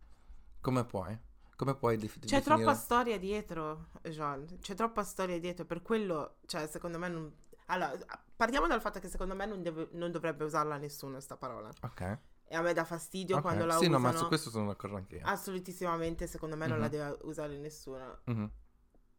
[0.61, 1.17] come puoi?
[1.55, 4.45] come puoi def- C'è definire troppa storia dietro, Jean.
[4.61, 5.65] C'è troppa storia dietro.
[5.65, 7.29] Per quello, cioè, secondo me non.
[7.65, 7.97] Allora,
[8.33, 11.69] partiamo dal fatto che secondo me non, deve- non dovrebbe usarla nessuno sta parola.
[11.81, 13.41] ok, E a me dà fastidio Ok.
[13.41, 13.97] quando la sì usano.
[13.97, 16.81] no ma su questo sono d'accordo anche io Assolutissimamente, secondo me non Mhm.
[16.81, 18.19] la deve usare nessuno.
[18.23, 18.51] Mhm.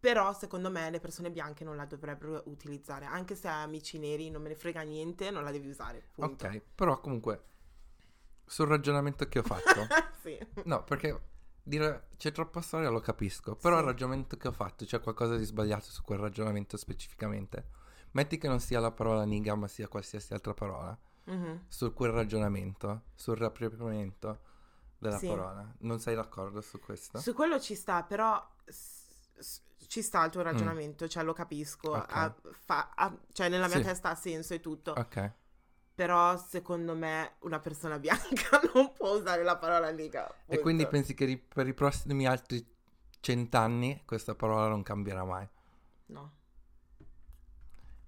[0.01, 3.05] Però, secondo me, le persone bianche non la dovrebbero utilizzare.
[3.05, 6.03] Anche se hai amici neri, non me ne frega niente, non la devi usare.
[6.15, 6.47] Punto.
[6.47, 7.45] ok però comunque
[8.47, 9.87] sul ragionamento che ho fatto
[10.23, 10.39] sì.
[10.65, 11.29] No, perché
[11.63, 13.83] dire c'è troppa storia lo capisco, però Sì.
[13.83, 17.69] il ragionamento che ho fatto, c'è qualcosa di sbagliato su quel ragionamento specificamente.
[18.13, 20.99] Metti che non sia la parola niga, ma sia qualsiasi altra parola.
[21.25, 21.67] Mhm.
[21.69, 24.41] Su quel ragionamento, sul riappropriamento
[24.99, 25.29] della Sì.
[25.29, 25.73] parola.
[25.81, 27.19] Non sei d'accordo su questo?
[27.21, 29.07] Su quello ci sta, però s-
[29.39, 29.61] s-
[29.91, 31.95] ci sta il tuo ragionamento, cioè lo capisco, Mm.
[31.99, 32.13] Ok.
[32.15, 32.35] ha-
[32.65, 33.83] fa- ha- cioè nella mia Sì.
[33.83, 35.33] testa ha senso e tutto, Ok.
[35.97, 40.33] però secondo me una persona bianca non può usare la parola niga.
[40.47, 42.65] E quindi pensi che ri- per i prossimi altri
[43.19, 45.49] cent'anni questa parola non cambierà mai?
[46.07, 46.35] No.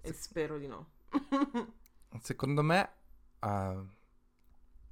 [0.03, 0.91] E spero di no.
[2.21, 2.91] Secondo me,
[3.41, 3.87] uh,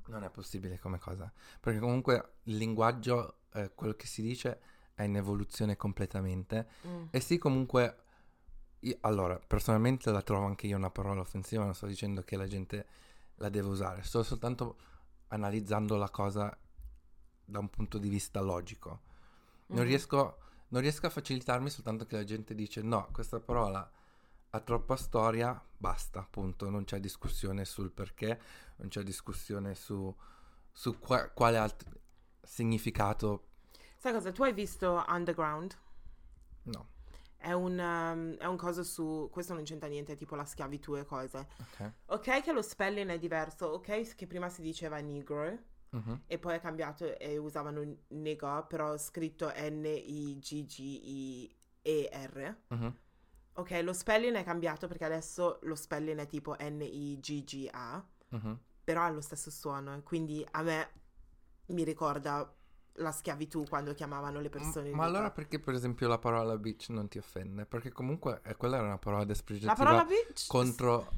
[0.07, 1.33] Non è possibile come cosa.
[1.61, 4.61] Perché comunque il linguaggio, eh, quello che si dice,
[5.01, 6.69] è in evoluzione completamente.
[6.87, 7.05] Mm.
[7.11, 7.97] E sì, comunque...
[8.81, 12.47] io- allora, personalmente la trovo anche io una parola offensiva, non sto dicendo che la
[12.47, 12.87] gente
[13.37, 14.77] la deve usare, sto soltanto
[15.29, 16.57] analizzando la cosa
[17.45, 19.01] da un punto di vista logico.
[19.69, 19.87] Non, Mhm.
[19.87, 20.39] riesco,
[20.69, 23.91] non riesco a facilitarmi soltanto che la gente dice no, questa parola
[24.53, 28.41] ha troppa storia, basta, punto, non c'è discussione sul perché,
[28.77, 30.15] non c'è discussione su,
[30.73, 31.89] su qua- quale altro
[32.43, 33.50] significato,
[34.03, 34.33] Sai cosa?
[34.33, 35.77] Tu hai visto Underground?
[36.67, 36.87] no,
[37.37, 39.29] È un, um, è un coso su...
[39.33, 41.49] Questo non c'entra niente, tipo la schiavitù e cose.
[41.61, 41.93] ok.
[42.07, 45.59] Ok che lo spelling è diverso, ok che prima si diceva negro
[45.93, 50.41] Mhm, e poi è cambiato e usavano nigger, però scritto N-I-G-G-I-E-R.
[52.71, 52.93] mhm,
[53.55, 58.59] Ok, lo spelling è cambiato perché adesso lo spelling è tipo N-I-G-G-A, mhm.
[58.85, 60.91] però ha lo stesso suono quindi a me
[61.67, 62.53] mi ricorda
[62.95, 64.91] la schiavitù quando chiamavano le persone.
[64.91, 67.65] Ma allora perché per esempio la parola bitch non ti offende?
[67.67, 70.47] Perché comunque eh, quella era una parola La dispregiativa parola bitch?
[70.49, 71.11] contro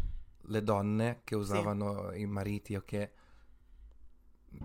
[0.47, 3.13] le donne che usavano i mariti o che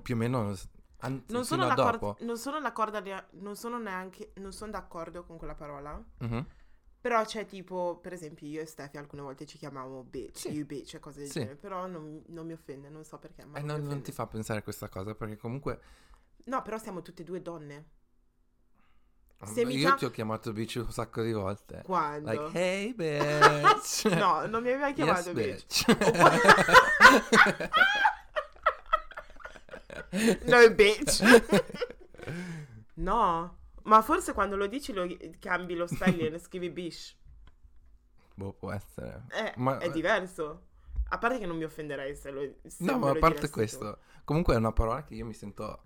[0.01, 0.53] più o meno
[0.99, 2.17] an- Non sono, dopo.
[2.21, 3.01] non sono d'accordo,
[3.31, 6.03] non sono neanche, non sono d'accordo con quella parola.
[6.19, 6.45] Mhm.
[6.99, 10.49] Però c'è tipo, per esempio, io e Steffi alcune volte ci chiamavamo bitch, Sì.
[10.49, 11.39] you bitch e cose del Sì.
[11.39, 11.55] genere.
[11.55, 13.45] Però non, non mi offende, non so perché.
[13.45, 15.79] Ma E non non, ti fa pensare questa cosa perché comunque
[16.47, 17.85] No, però siamo tutte e due donne.
[19.43, 21.83] Se io chiam- ti ho chiamato bitch un sacco di volte.
[21.85, 22.31] Quando?
[22.31, 24.05] Like, hey bitch.
[24.15, 25.85] no, non mi hai mai chiamato yes, bitch.
[25.85, 27.69] bitch.
[30.45, 31.21] No, bitch.
[32.95, 35.05] no, ma forse quando lo dici lo
[35.39, 37.15] cambi lo spelling e scrivi bish.
[38.33, 39.23] boh, può essere.
[39.31, 40.63] Eh, Ma- è diverso.
[41.09, 44.55] A parte che non mi offenderei se lo se No, ma a parte questo, comunque
[44.55, 45.81] è una parola che io mi sento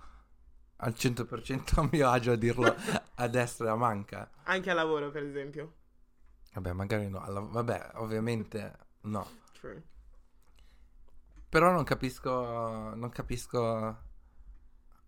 [0.83, 2.75] al 100% a mio agio a dirlo
[3.15, 4.29] a destra e a manca.
[4.43, 5.73] Anche a lavoro, per esempio.
[6.53, 7.21] Vabbè, magari no.
[7.21, 9.27] alla- Vabbè, ovviamente no.
[9.53, 9.83] True.
[11.49, 13.97] Però non capisco, non capisco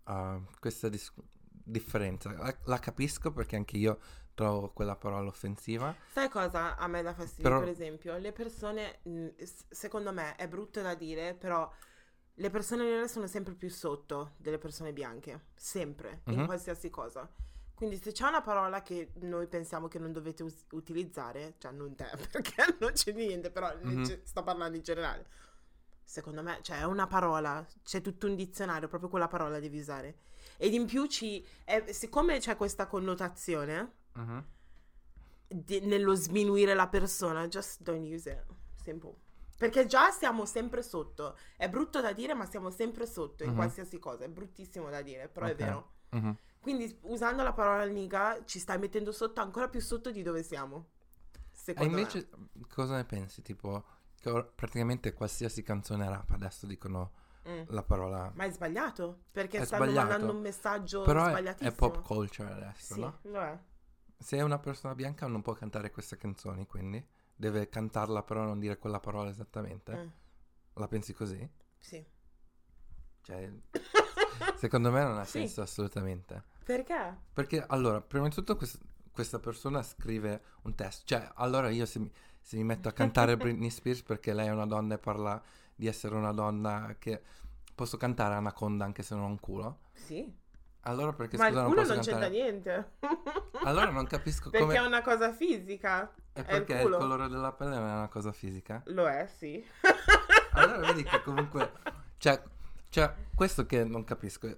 [0.05, 1.13] uh, questa dis-
[1.47, 2.32] differenza.
[2.34, 3.99] La, la capisco perché anche io
[4.34, 5.95] trovo quella parola offensiva.
[6.11, 7.43] Sai cosa a me dà fastidio?
[7.43, 8.99] Però- Per esempio, le persone,
[9.69, 11.69] secondo me è brutto da dire, però
[12.36, 16.45] le persone nere sono sempre più sotto delle persone bianche, sempre, in Mhm.
[16.45, 17.29] qualsiasi cosa.
[17.75, 21.95] Quindi se c'è una parola che noi pensiamo che non dovete us- utilizzare, cioè non
[21.95, 24.05] te, perché non c'è niente, però Mhm.
[24.05, 25.27] ce- sto parlando in generale.
[26.03, 30.17] Secondo me, cioè, è una parola, c'è tutto un dizionario, proprio quella parola devi usare.
[30.57, 34.45] Ed in più ci, è- siccome c'è questa connotazione, Mhm.
[35.47, 38.43] di- nello sminuire la persona, just don't use it.
[38.84, 39.13] Simple.
[39.58, 41.38] Perché già siamo sempre sotto.
[41.56, 43.56] È brutto da dire, ma siamo sempre sotto in Mhm.
[43.56, 44.26] qualsiasi cosa.
[44.26, 45.51] È bruttissimo da dire, però Ok.
[45.51, 45.91] è vero.
[46.10, 46.38] Mhm.
[46.60, 50.89] Quindi usando la parola niga ci stai mettendo sotto ancora più sotto di dove siamo.
[51.34, 52.30] E Secondo invece
[52.70, 53.41] cosa ne pensi?
[53.41, 53.84] Tipo,
[54.20, 57.12] che praticamente qualsiasi canzone rap adesso dicono
[57.43, 57.62] me.
[57.64, 57.64] Mm.
[57.68, 58.32] la parola...
[58.36, 59.24] Ma è sbagliato.
[59.32, 60.08] Perché È stanno sbagliato.
[60.10, 61.70] mandando un messaggio Però è, sbagliatissimo.
[61.70, 63.20] è pop culture adesso, Sì, no?
[63.24, 63.60] lo è.
[64.18, 68.59] Se è una persona bianca non può cantare queste canzoni, quindi deve cantarla però non
[68.59, 69.95] dire quella parola esattamente.
[69.95, 70.07] Mm.
[70.73, 71.47] La pensi così?
[71.77, 72.03] Sì.
[73.21, 73.51] Cioè,
[74.57, 75.39] secondo me non ha Sì.
[75.39, 76.43] senso assolutamente.
[76.63, 77.17] Perché?
[77.34, 78.81] Perché allora, prima di tutto quest-
[79.11, 81.03] questa persona scrive un testo.
[81.05, 82.11] Cioè, allora io se mi,
[82.41, 85.41] se mi metto a cantare Britney Spears perché lei è una donna e parla
[85.75, 87.21] di essere una donna che...
[87.75, 89.79] Posso cantare Anaconda anche se non ho un culo?
[89.93, 90.31] Sì.
[90.86, 92.91] Allora perché Ma il scusa non culo posso non c'entra niente.
[93.63, 94.77] Allora non capisco Perché come...
[94.77, 96.13] è una cosa fisica.
[96.34, 98.81] E è perché il il, colore della pelle non è una cosa fisica?
[98.88, 99.65] Lo è, sì.
[100.53, 101.71] Allora vedi che comunque...
[102.17, 102.41] Cioè,
[102.89, 104.57] cioè, questo che non capisco è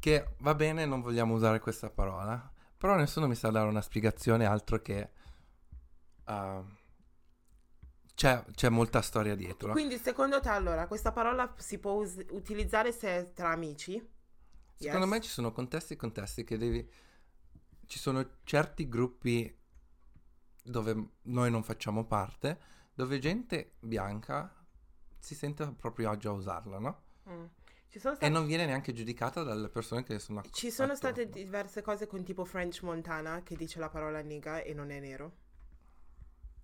[0.00, 4.44] che va bene, non vogliamo usare questa parola, però nessuno mi sa dare una spiegazione
[4.44, 5.10] altro che...
[6.24, 6.62] ah,
[8.14, 9.70] c'è, c'è molta storia dietro.
[9.70, 14.16] Quindi secondo te allora questa parola si può us- utilizzare se è tra amici?
[14.78, 15.14] Secondo Yes.
[15.14, 16.88] me ci sono contesti e contesti che devi...
[17.86, 19.56] Ci sono certi gruppi
[20.62, 22.60] dove noi non facciamo parte,
[22.94, 24.54] dove gente bianca
[25.18, 27.02] si sente a proprio agio a usarla, no?
[27.28, 27.44] Mm.
[27.98, 31.16] Sono, E non viene neanche giudicata dalle persone che sono ci sono attorno.
[31.16, 35.00] state diverse cose con tipo French Montana che dice la parola niga e non è
[35.00, 35.32] nero.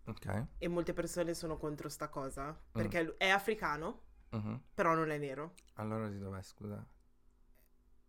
[0.07, 0.47] Ok.
[0.59, 2.11] E molte persone sono contro sta Mm.
[2.13, 2.61] cosa.
[2.71, 4.61] Perché lu- è africano, mhm.
[4.75, 5.55] però non è nero.
[5.75, 6.87] Allora di dov'è, scusa?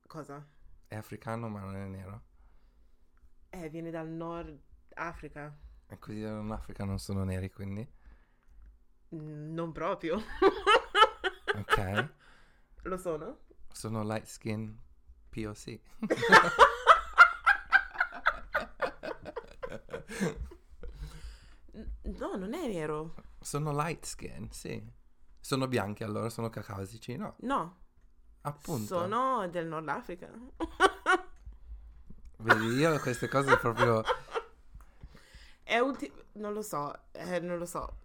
[0.08, 0.46] Cosa?
[0.88, 2.22] È africano ma non è nero?
[3.50, 4.60] Eh, viene dal Nord
[4.96, 5.58] Africa.
[5.88, 7.88] E così in Africa non sono neri, quindi?
[9.16, 10.20] Mm, Non proprio.
[11.56, 12.10] Ok.
[12.82, 13.40] Lo sono?
[13.72, 14.78] Sono light skin
[15.30, 15.80] POC.
[22.04, 23.16] No, non è nero.
[23.40, 24.82] sono light skin, sì.
[25.40, 27.36] Sono bianchi allora, sono caucasici, no?
[27.42, 27.85] No,
[28.48, 28.86] Appunto.
[28.86, 30.30] sono del Nord Africa.
[32.38, 34.04] Vedi, io queste cose proprio...
[35.64, 37.98] È ulti- non lo so, eh, non lo so.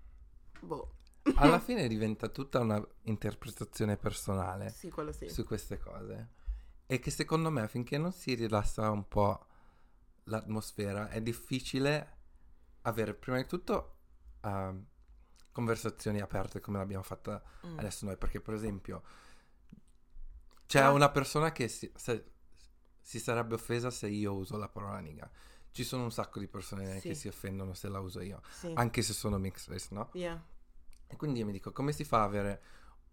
[0.61, 0.95] Boh.
[1.37, 5.29] Alla fine diventa tutta una interpretazione personale Sì, quello sì.
[5.29, 6.29] su queste cose.
[6.87, 9.45] E che secondo me finché non si rilassa un po'
[10.25, 12.17] l'atmosfera è difficile
[12.83, 13.97] avere prima di tutto
[14.43, 14.87] ehm,
[15.53, 17.79] conversazioni aperte come l'abbiamo fatta Mm.
[17.79, 18.17] adesso noi.
[18.17, 19.03] Perché per esempio
[20.71, 20.91] c'è Ah.
[20.93, 22.31] una persona che si, se-
[23.01, 25.29] si sarebbe offesa se io uso la parola niga.
[25.73, 27.09] Ci sono un sacco di persone Sì.
[27.09, 28.71] che si offendono se la uso io, Sì.
[28.77, 30.11] anche se sono mixed race, no?
[30.13, 30.41] Yeah.
[31.09, 32.63] E quindi io mi dico, come si fa ad avere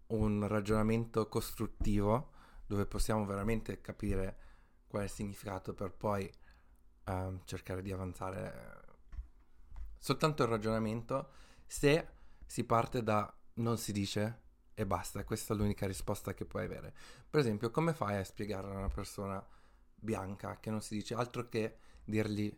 [0.08, 2.30] un ragionamento costruttivo
[2.64, 4.38] dove possiamo veramente capire
[4.86, 6.32] qual è il significato per poi
[7.06, 8.84] ehm, cercare di avanzare
[9.98, 11.32] soltanto il ragionamento
[11.66, 12.08] se
[12.46, 14.42] si parte da non si dice
[14.78, 16.94] e basta, questa è l'unica risposta che puoi avere.
[17.28, 19.44] Per esempio, come fai a spiegare a una persona
[19.92, 22.56] bianca che non si dice altro che dirgli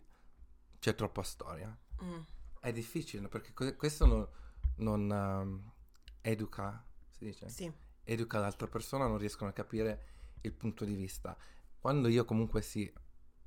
[0.79, 1.75] c'è troppa storia?
[2.05, 2.21] Mm.
[2.61, 4.29] È difficile perché que- questo non,
[4.77, 5.73] non, ehm,
[6.21, 7.49] educa, si dice?
[7.49, 7.73] Sì.
[8.05, 10.09] Educa l'altra persona, non riescono a capire
[10.43, 11.35] il punto di vista.
[11.79, 12.93] Quando io comunque sì,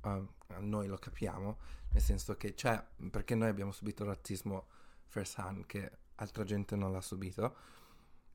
[0.02, 0.28] ehm,
[0.62, 1.58] noi lo capiamo,
[1.92, 4.66] nel senso che c'è, perché noi abbiamo subito razzismo
[5.06, 7.82] first hand che altra gente non l'ha subito.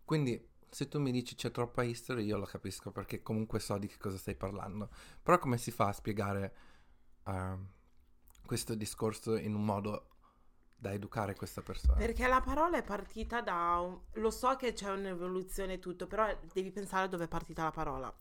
[0.10, 3.86] Quindi se tu mi dici c'è troppa history, io lo capisco perché comunque so di
[3.86, 4.89] che cosa stai parlando.
[5.22, 6.55] Però come si fa a spiegare
[7.28, 7.68] ehm,
[8.43, 10.07] questo discorso in un modo
[10.76, 11.99] da educare questa persona?
[11.99, 13.78] Perché la parola è partita da...
[13.82, 17.72] un- Lo so che c'è un'evoluzione e tutto, però devi pensare dove è partita la
[17.72, 18.12] parola.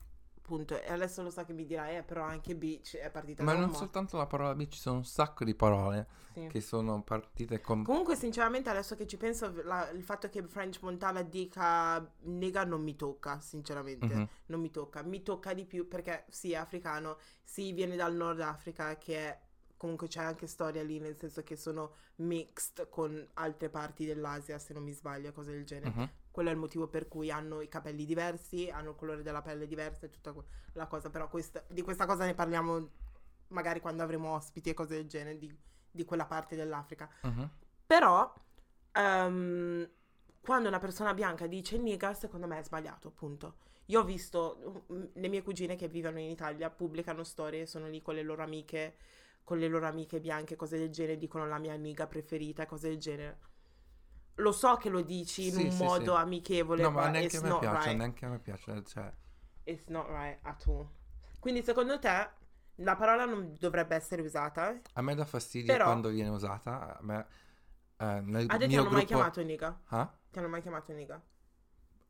[0.49, 0.81] Punto.
[0.81, 3.69] E adesso lo so che mi dirai, eh, però anche beach è partita Ma non
[3.69, 6.47] mo- soltanto la parola beach, ci sono un sacco di parole Sì.
[6.47, 7.83] che sono partite con...
[7.83, 12.81] Comunque, sinceramente, adesso che ci penso, la- il fatto che French Montana dica nega non
[12.81, 14.07] mi tocca, sinceramente.
[14.07, 14.27] Mhm.
[14.47, 15.03] Non mi tocca.
[15.03, 19.39] Mi tocca di più perché sì, è africano, sì, viene dal Nord Africa, che è-
[19.77, 24.73] comunque c'è anche storia lì, nel senso che sono mixed con altre parti dell'Asia, se
[24.73, 25.91] non mi sbaglio, cose del genere.
[25.95, 26.09] Mhm.
[26.39, 29.67] Quello è il motivo per cui hanno i capelli diversi, hanno il colore della pelle
[29.67, 30.33] diverso e tutta
[30.71, 31.09] la cosa.
[31.09, 32.91] Però questa- di questa cosa ne parliamo
[33.49, 35.53] magari quando avremo ospiti e cose del genere, di,
[35.91, 37.09] di quella parte dell'Africa.
[37.23, 37.49] Mhm.
[37.85, 38.33] Però,
[38.93, 39.89] ehm,
[40.39, 43.55] quando una persona bianca dice nigga, secondo me è sbagliato, punto.
[43.87, 48.01] Io ho visto mm, le mie cugine che vivono in Italia, pubblicano storie, sono lì
[48.01, 48.95] con le loro amiche,
[49.43, 52.97] con le loro amiche bianche, cose del genere, dicono la mia amiga preferita, cose del
[52.97, 53.39] genere.
[54.39, 56.21] Lo so che lo dici in Sì, un sì, modo sì.
[56.21, 57.97] amichevole, No, ma neanche a me piace, right.
[57.97, 59.13] neanche a me piace, cioè...
[59.65, 60.87] It's not right at all.
[61.39, 62.29] Quindi secondo te
[62.75, 64.79] la parola non dovrebbe essere usata?
[64.93, 67.27] A me dà fastidio Però- quando viene usata, a me...
[67.97, 69.81] eh, nel A te ti hanno mai chiamato nigga?
[69.87, 70.17] Ah?
[70.31, 71.21] Ti hanno mai chiamato nigga?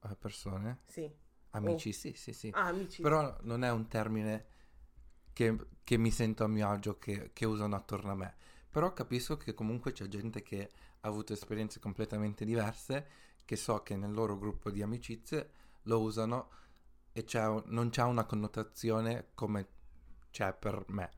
[0.03, 0.79] Eh, persone?
[0.85, 1.11] Sì.
[1.51, 2.49] Amici, sì, sì, sì.
[2.53, 3.01] Ah, amici.
[3.01, 4.45] Però non è un termine
[5.33, 8.35] che, che mi sento a mio agio che, che usano attorno a me.
[8.69, 10.69] Però capisco che comunque c'è gente che
[11.01, 13.07] avuto esperienze completamente diverse,
[13.45, 15.51] che so che nel loro gruppo di amicizie
[15.83, 16.49] lo usano
[17.11, 19.67] e c'è un- non c'è una connotazione come
[20.31, 21.11] c'è per me,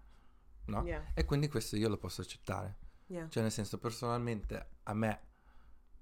[0.66, 0.84] no?
[0.86, 2.78] Yeah, E quindi questo io lo posso accettare.
[3.08, 3.28] yeah.
[3.30, 5.22] Cioè, nel senso, personalmente a me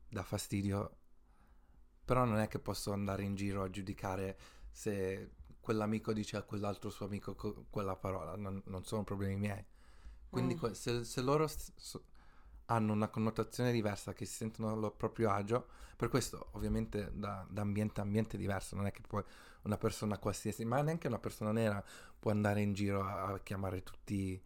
[0.08, 0.98] dà fastidio,
[2.06, 4.38] però non è che posso andare in giro a giudicare
[4.72, 9.64] se quell'amico dice a quell'altro suo amico co- quella parola, non, non sono problemi miei.
[10.30, 10.58] Quindi Mm.
[10.58, 12.00] que- se, se loro s-
[12.70, 17.62] hanno una connotazione diversa, che si sentono a proprio agio, per questo ovviamente da, da
[17.62, 19.24] ambiente a ambiente diverso, non è che poi
[19.64, 21.84] una persona qualsiasi, ma neanche una persona nera
[22.18, 24.42] può andare in giro a, a chiamare tutti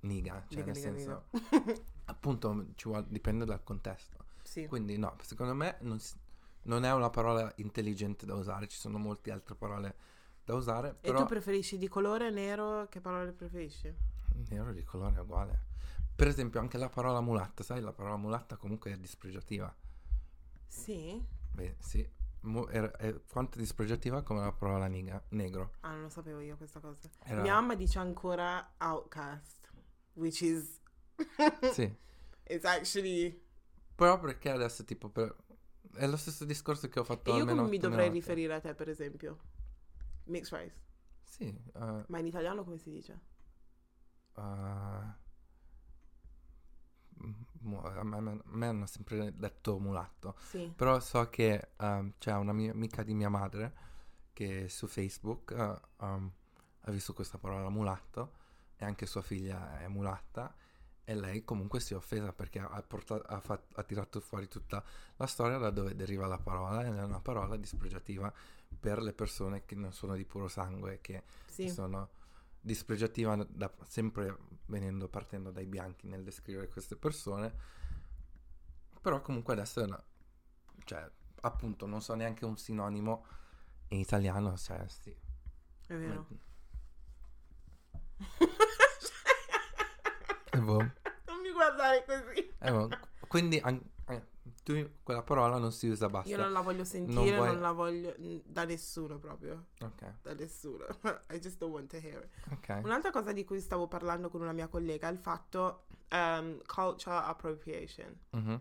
[0.00, 1.22] niga, cioè Dica, nel dica, senso dica.
[2.06, 4.24] appunto ci vuole- dipende dal contesto.
[4.42, 4.68] sì.
[4.68, 5.98] Quindi no, secondo me non,
[6.64, 9.96] non è una parola intelligente da usare, ci sono molte altre parole
[10.44, 12.86] da usare, E però tu preferisci di colore nero?
[12.90, 13.94] Che parole preferisci?
[14.50, 15.65] nero di colore è uguale.
[16.16, 19.74] Per esempio anche la parola mulatta, sai, la parola mulatta comunque è dispregiativa.
[20.66, 21.22] Sì?
[21.52, 22.08] Beh, sì,
[22.40, 25.72] mu- è, è quanto dispregiativa come la parola niga, negro.
[25.80, 27.08] Ah, non lo sapevo io questa cosa.
[27.22, 29.70] Era- Mia mamma dice ancora outcast,
[30.14, 30.80] which is...
[31.72, 31.94] Sì,
[32.44, 33.42] It's actually...
[33.94, 35.34] però perché adesso tipo per-
[35.94, 38.74] è lo stesso discorso che ho fatto E io come mi dovrei riferire a te,
[38.74, 39.38] per esempio?
[40.24, 40.80] Mixed rice.
[41.24, 43.20] Sì, eh, Ma in italiano come si dice?
[44.34, 45.12] Uh,
[47.18, 50.72] a me, a me hanno sempre detto mulatto, Sì.
[50.74, 53.84] però so che um, c'è una mia amica di mia madre
[54.32, 56.30] che su Facebook uh, um,
[56.82, 58.32] ha visto questa parola mulatto
[58.76, 60.54] e anche sua figlia è mulatta
[61.08, 64.82] e lei comunque si è offesa perché ha, portato, ha, fat, ha, tirato fuori tutta
[65.16, 68.32] la storia da dove deriva la parola ed è una parola dispregiativa
[68.78, 71.68] per le persone che non sono di puro sangue, che Sì.
[71.68, 72.10] sono
[72.60, 74.36] dispregiativa da- sempre
[74.66, 77.54] venendo partendo dai bianchi nel descrivere queste persone.
[79.00, 80.02] Però comunque adesso è una,
[80.84, 81.08] cioè,
[81.42, 83.24] appunto, non so neanche un sinonimo
[83.88, 85.14] in italiano, cioè, sì.
[85.86, 86.26] È vero.
[90.52, 90.78] Eh, boh.
[90.78, 92.50] non mi guardare così.
[92.60, 92.88] Eh, boh.
[93.28, 94.22] Quindi an- eh,
[94.62, 96.28] tu quella parola non si usa, basta.
[96.30, 99.66] Io non la voglio sentire, Non non, vuoi- la voglio da nessuno proprio.
[99.80, 100.84] Ok, Da nessuno.
[101.30, 102.52] I just don't want to hear it.
[102.52, 102.80] ok.
[102.84, 107.16] Un'altra cosa di cui stavo parlando con una mia collega è il fatto um, culture
[107.16, 108.16] appropriation.
[108.30, 108.60] Mhm,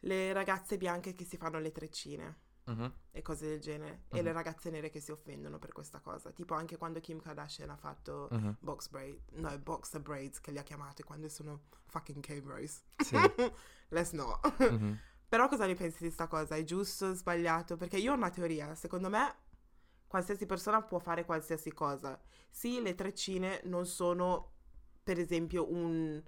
[0.00, 2.38] Le ragazze bianche che si fanno le treccine
[2.72, 4.04] mhm, e cose del genere.
[4.08, 4.24] E Mhm.
[4.24, 6.30] le ragazze nere che si offendono per questa cosa.
[6.30, 8.56] Tipo anche quando Kim Kardashian ha fatto mhm.
[8.60, 12.82] box braid, no, boxer braids che li ha chiamate quando sono fucking K-Bros.
[12.96, 13.16] Sì.
[13.88, 14.40] Let's not.
[15.28, 16.56] Però cosa ne pensi di sta cosa?
[16.56, 17.76] È giusto, sbagliato?
[17.76, 19.34] Perché io ho una teoria, secondo me
[20.08, 22.20] qualsiasi persona può fare qualsiasi cosa.
[22.50, 24.54] Sì, le treccine non sono,
[25.04, 26.20] per esempio, un,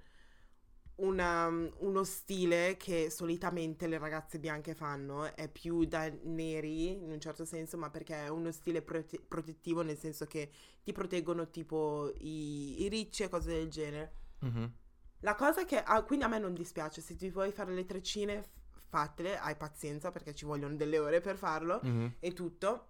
[0.96, 7.20] una- uno stile che solitamente le ragazze bianche fanno, è più da neri in un
[7.20, 10.50] certo senso, ma perché è uno stile prote- protettivo nel senso che
[10.82, 14.12] ti proteggono tipo i, i ricci e cose del genere.
[14.40, 14.72] Mhm.
[15.20, 18.44] La cosa che ah, quindi a me non dispiace, se ti vuoi fare le treccine,
[18.88, 22.14] fatele, hai pazienza perché ci vogliono delle ore per farlo Mhm.
[22.20, 22.88] e tutto.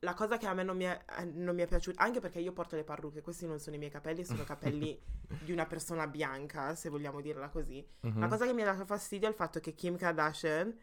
[0.00, 2.38] La cosa che a me non mi, è, eh, non mi è piaciuta, anche perché
[2.38, 4.98] io porto le parrucche, questi non sono i miei capelli, sono capelli
[5.40, 7.84] di una persona bianca, se vogliamo dirla così.
[8.02, 8.20] Mhm.
[8.20, 10.76] La cosa che mi ha dato fastidio è il fatto che Kim Kardashian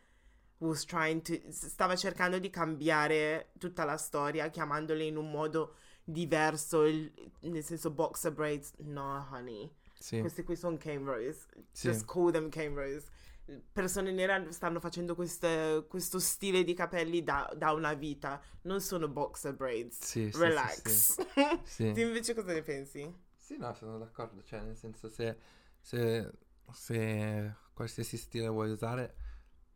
[0.59, 6.83] was trying to, stava cercando di cambiare tutta la storia, chiamandole in un modo diverso,
[6.85, 7.11] il-
[7.41, 8.73] nel senso boxer braids.
[8.79, 9.69] No, honey.
[9.97, 11.45] Sì, Questi qui sono Camrose.
[11.71, 11.87] sì.
[11.87, 13.07] Just call them Camrose.
[13.71, 18.41] Persone nere stanno facendo queste- questo stile di capelli da, da una vita.
[18.63, 19.99] Non sono boxer braids.
[20.01, 21.15] Sì, sì, sì, Relax.
[21.63, 21.91] Sì.
[21.93, 23.23] tu invece cosa ne pensi?
[23.37, 25.37] Sì, no, sono d'accordo, cioè nel senso se,
[25.79, 26.31] se,
[26.73, 29.15] se qualsiasi stile vuoi usare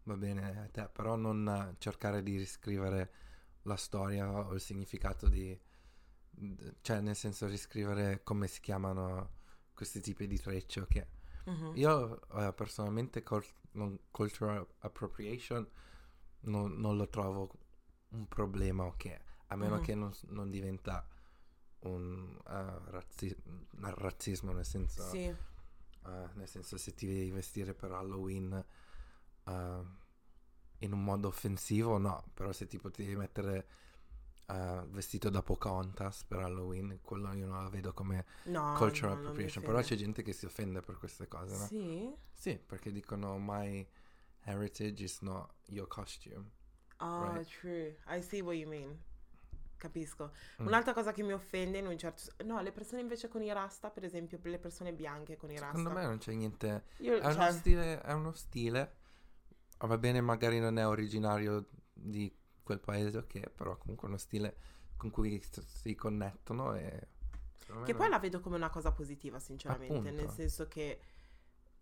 [0.03, 3.13] va bene a te, però non cercare di riscrivere
[3.63, 5.57] la storia o il significato di,
[6.82, 9.38] cioè nel senso riscrivere come si chiamano
[9.74, 11.07] questi tipi di trecce, ok?
[11.50, 11.72] Mhm.
[11.76, 15.68] Io eh, personalmente col- non- cultural appropriation
[16.41, 17.50] non, non lo trovo
[18.10, 19.20] un problema, ok?
[19.47, 19.82] A meno Mhm.
[19.82, 21.08] che non, non diventa
[21.82, 23.36] un eh, razzi-
[23.80, 25.26] razzismo, nel senso, Sì.
[25.26, 25.36] eh,
[26.34, 28.66] nel senso se ti devi vestire per Halloween
[29.45, 29.84] eh,
[30.80, 33.68] in un modo offensivo, no, però se ti devi mettere
[34.50, 39.20] eh, vestito da Pocahontas per Halloween, quello io non la vedo come No, cultural no,
[39.20, 41.66] appropriation, però c'è gente che si offende per queste cose, no?
[41.66, 42.14] Sì?
[42.34, 43.88] Sì, perché dicono my
[44.41, 46.50] heritage is not your costume.
[46.97, 47.47] Oh, Right.
[47.47, 47.95] true.
[48.08, 48.97] I see what you mean.
[49.78, 50.32] Capisco.
[50.62, 50.68] Mm.
[50.68, 52.24] Un'altra cosa che mi offende in un certo...
[52.43, 55.78] No, le persone invece con i rasta, per esempio, le persone bianche con i rasta.
[55.78, 56.84] Secondo me non c'è niente.
[56.97, 58.95] Io, È uno cioè, stile, è uno stile.
[59.78, 62.30] Va bene, magari non è originario di
[62.70, 64.55] quel paese, ok, però comunque è uno stile
[64.95, 67.07] con cui si connettono e.
[67.86, 70.34] Che poi la vedo come una cosa positiva, sinceramente, nel Appunto.
[70.34, 70.99] senso che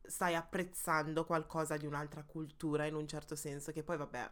[0.01, 4.31] stai apprezzando qualcosa di un'altra cultura in un certo senso, che poi vabbè,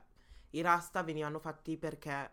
[0.52, 2.32] i rasta venivano fatti perché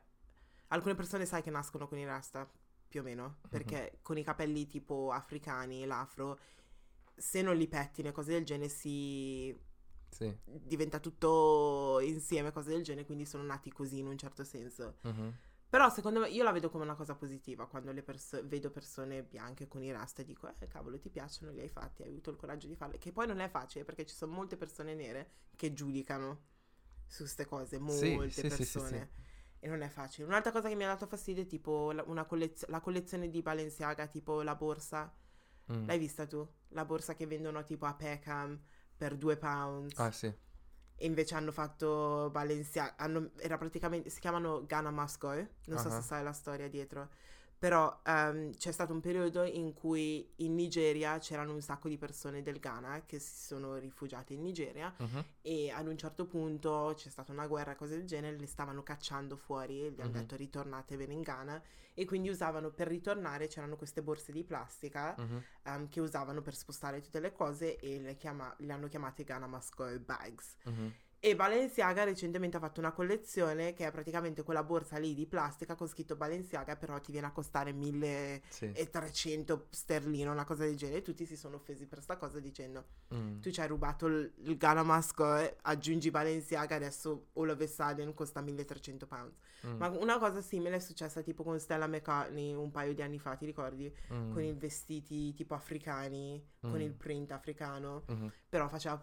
[0.68, 2.48] alcune persone sai che nascono con i rasta,
[2.88, 6.38] più o meno, perché con i capelli tipo africani, l'afro,
[7.14, 9.56] se non li pettini e cose del genere si
[10.12, 10.36] Sì.
[10.44, 14.98] diventa tutto insieme, cose del genere, quindi sono nati così in un certo senso.
[15.02, 15.34] mhm.
[15.72, 19.22] Però secondo me io la vedo come una cosa positiva quando le perso- vedo persone
[19.22, 22.28] bianche con i rasta e dico, eh cavolo, ti piacciono, li hai fatti, hai avuto
[22.28, 22.98] il coraggio di farli.
[22.98, 26.42] Che poi non è facile perché ci sono molte persone nere che giudicano
[27.06, 29.10] su queste cose, molte sì, sì, sì, persone.
[29.60, 30.26] E non è facile.
[30.26, 33.40] Un'altra cosa che mi ha dato fastidio è tipo la, una collez- la collezione di
[33.40, 35.10] Balenciaga, tipo la borsa.
[35.72, 35.86] Mm.
[35.86, 36.46] L'hai vista tu?
[36.68, 38.60] La borsa che vendono tipo a Peckham
[39.02, 39.98] per due pounds.
[39.98, 40.26] Ah, sì.
[40.26, 45.34] E invece hanno fatto Balenciaga, hanno- era praticamente, si chiamano Ghana Must Go,
[45.66, 45.90] non so Ah.
[45.90, 47.08] se sai la storia dietro,
[47.62, 52.42] però ehm, c'è stato un periodo in cui in Nigeria c'erano un sacco di persone
[52.42, 55.24] del Ghana che si sono rifugiate in Nigeria Mhm.
[55.42, 59.36] e ad un certo punto c'è stata una guerra, cose del genere, le stavano cacciando
[59.36, 60.18] fuori e gli hanno Mhm.
[60.18, 61.62] detto ritornatevene in Ghana
[61.94, 65.42] e quindi usavano per ritornare, c'erano queste borse di plastica Mhm.
[65.62, 69.46] ehm, che usavano per spostare tutte le cose e le, chiama- le hanno chiamate Ghana
[69.76, 70.56] Go Bags.
[71.24, 75.76] E Balenciaga recentemente ha fatto una collezione che è praticamente quella borsa lì di plastica
[75.76, 79.76] con scritto Balenciaga, però ti viene a costare 1300 Sì.
[79.76, 80.98] sterline, una cosa del genere.
[80.98, 83.38] E tutti si sono offesi per sta cosa dicendo Mm.
[83.38, 88.14] tu ci hai rubato il, il Ghana Mask, eh, aggiungi Balenciaga, adesso all of sudden
[88.14, 89.36] costa 1300 pounds.
[89.64, 89.76] Mm.
[89.76, 93.36] Ma una cosa simile è successa tipo con Stella McCartney un paio di anni fa,
[93.36, 93.94] ti ricordi?
[94.12, 94.32] Mm.
[94.32, 96.80] Con i vestiti tipo africani, con Mm.
[96.80, 98.32] il print africano, Mhm.
[98.48, 99.00] però faceva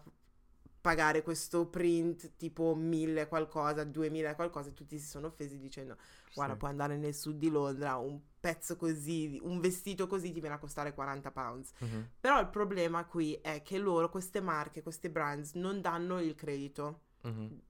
[0.80, 5.96] pagare questo print tipo 1000 qualcosa, 2000 qualcosa e tutti si sono offesi dicendo
[6.32, 6.58] guarda Sì.
[6.58, 10.58] puoi andare nel sud di Londra, un pezzo così, un vestito così ti viene a
[10.58, 11.72] costare 40 pounds.
[11.78, 12.10] Mhm.
[12.20, 17.00] Però il problema qui è che loro, queste marche, queste brands, non danno il credito.
[17.22, 17.60] Mhm.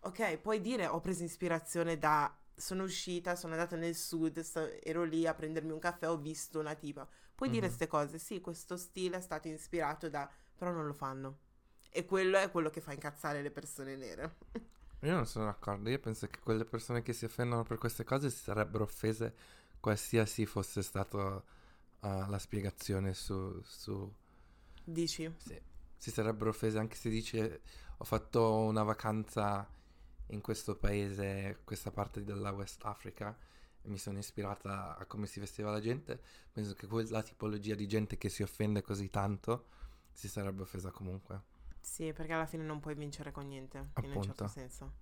[0.00, 2.32] Ok, puoi dire ho preso ispirazione da...
[2.58, 6.58] Sono uscita, sono andata nel sud, sto- ero lì a prendermi un caffè, ho visto
[6.58, 7.06] una tipa.
[7.34, 7.66] Puoi dire Mhm.
[7.68, 10.28] queste cose, sì, questo stile è stato ispirato da...
[10.56, 11.38] però non lo fanno.
[11.96, 14.36] E quello è quello che fa incazzare le persone nere.
[15.00, 18.28] Io non sono d'accordo, io penso che quelle persone che si offendono per queste cose
[18.28, 19.34] si sarebbero offese
[19.80, 21.42] qualsiasi fosse stata
[22.00, 24.12] la spiegazione su, su...
[24.84, 25.32] Dici?
[25.38, 25.58] Sì,
[25.96, 27.62] si sarebbero offese anche se dice
[27.96, 29.66] ho fatto una vacanza
[30.26, 33.34] in questo paese, questa parte della West Africa
[33.80, 36.20] e mi sono ispirata a come si vestiva la gente,
[36.52, 39.68] penso che quella tipologia di gente che si offende così tanto
[40.12, 41.54] si sarebbe offesa comunque.
[41.86, 44.48] Sì, perché alla fine non puoi vincere con niente, in un certo Appunto.
[44.48, 44.92] senso.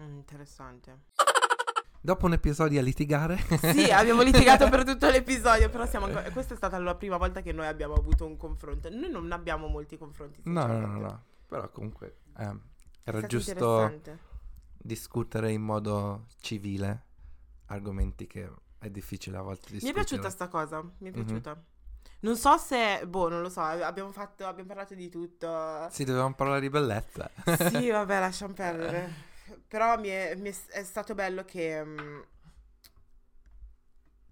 [0.00, 0.98] Mm, interessante.
[2.00, 3.36] Dopo un episodio a litigare,
[3.74, 6.30] Sì, abbiamo litigato per tutto l'episodio, però siamo ancora...
[6.30, 8.88] Questa è stata la prima volta che noi abbiamo avuto un confronto.
[8.88, 10.42] Noi non abbiamo molti confronti.
[10.44, 11.22] No, no, no, no.
[11.48, 12.56] Però comunque eh,
[13.02, 14.00] era giusto
[14.78, 17.02] discutere in modo civile
[17.66, 18.48] argomenti che
[18.78, 20.04] è difficile a volte Mi è discutere.
[20.04, 21.24] piaciuta sta cosa, mi è Mhm.
[21.24, 21.64] piaciuta.
[22.20, 25.88] Non so se, boh, non lo so, abbiamo fatto, abbiamo parlato di tutto.
[25.90, 27.30] Sì, dovevamo parlare di bellezza.
[27.70, 29.10] Sì, vabbè, lasciamo perdere.
[29.68, 31.84] Però mi è, mi è- è stato bello che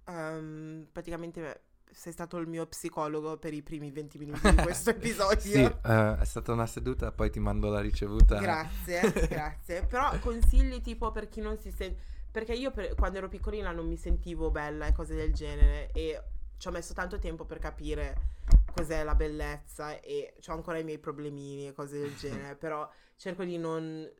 [0.05, 1.62] ehm, praticamente
[1.95, 5.39] sei stato il mio psicologo per i primi 20 minuti di questo episodio.
[5.39, 8.41] Sì, eh, è stata una seduta, poi ti mando la ricevuta.
[8.41, 9.85] Grazie, grazie.
[9.87, 12.12] Però consigli tipo per chi non si sente...
[12.33, 16.20] Perché io per- quando ero piccolina non mi sentivo bella e cose del genere e
[16.65, 18.31] ci ho messo tanto tempo per capire
[18.75, 23.45] cos'è la bellezza e ho ancora i miei problemini e cose del genere, però cerco
[23.45, 24.11] di non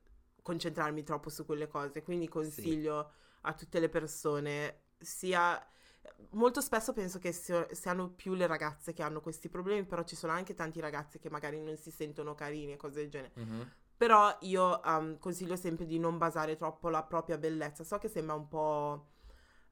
[0.43, 5.59] concentrarmi troppo su quelle cose, quindi consiglio a tutte le persone, sia...
[6.33, 10.15] Molto spesso penso che sia- siano più le ragazze che hanno questi problemi, però ci
[10.15, 13.33] sono anche tanti ragazzi che magari non si sentono carini e cose del genere.
[13.37, 13.73] Mhm.
[13.97, 17.85] Però io um, consiglio sempre di non basare troppo la propria bellezza.
[17.85, 19.07] So che sembra un po'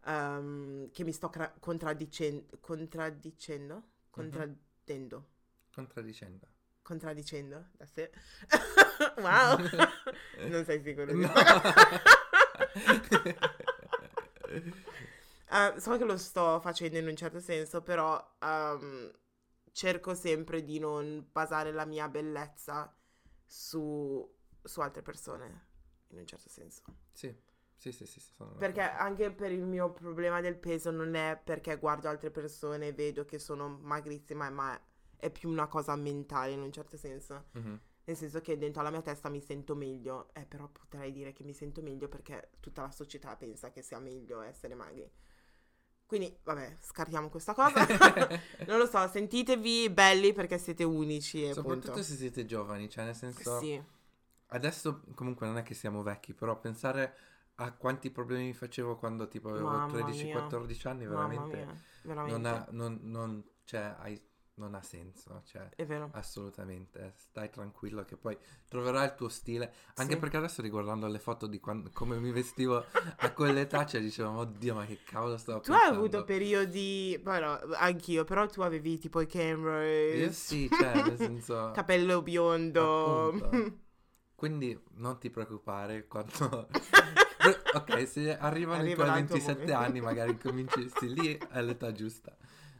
[0.04, 3.82] um, che mi sto cra- contraddicen- contraddicendo.
[4.10, 5.28] Contraddendo.
[5.74, 6.46] Contraddicendo.
[6.82, 8.10] Contraddicendo da sé.
[9.18, 9.56] wow!
[10.48, 11.06] non sei sicuro?
[11.12, 11.32] di- No.
[15.48, 19.10] Ah, so che lo sto facendo in un certo senso, però um,
[19.70, 22.94] cerco sempre di non basare la mia bellezza
[23.46, 24.28] su,
[24.62, 25.66] su altre persone,
[26.08, 26.82] in un certo senso.
[27.12, 27.34] sì,
[27.90, 28.20] sì, sì, sì,
[28.58, 32.92] Perché anche per il mio problema del peso non è perché guardo altre persone e
[32.92, 34.80] vedo che sono magrissima, ma
[35.16, 37.46] è più una cosa mentale in un certo senso.
[37.52, 37.80] Mhm.
[38.04, 41.42] Nel senso che dentro la mia testa mi sento meglio, eh, però potrei dire che
[41.42, 45.10] mi sento meglio perché tutta la società pensa che sia meglio essere magri.
[46.06, 47.84] Quindi, vabbè, scartiamo questa cosa.
[48.68, 52.02] non lo so, sentitevi belli perché siete unici e Soprattutto punto.
[52.04, 53.58] se siete giovani, cioè nel senso...
[53.58, 53.82] Sì,
[54.54, 57.31] Adesso comunque non è che siamo vecchi, però pensare
[57.64, 61.66] a quanti problemi mi facevo quando tipo avevo Mamma 13-14 anni, veramente,
[62.02, 62.38] veramente.
[62.40, 64.20] non ha, non, non- cioè, hai-
[64.54, 66.10] non ha senso, cioè, È vero.
[66.12, 68.36] assolutamente, stai tranquillo che poi
[68.68, 70.18] troverai il tuo stile, anche Sì.
[70.18, 72.84] perché adesso riguardando le foto di quando, come mi vestivo
[73.16, 77.58] a quell'età, cioè dicevo, oddio, ma che cavolo stavo Tu hai pensando?" avuto periodi, bueno,
[77.76, 81.70] anch'io, però tu avevi tipo i Camrose, Io sì, cioè, nel senso...
[81.74, 83.28] capello biondo.
[83.28, 83.80] Appunto.
[84.34, 86.68] Quindi non ti preoccupare quando...
[87.74, 89.76] ok, se arrivano i tuoi il tuo 27 momento.
[89.76, 92.36] anni magari cominci lì è l'età giusta.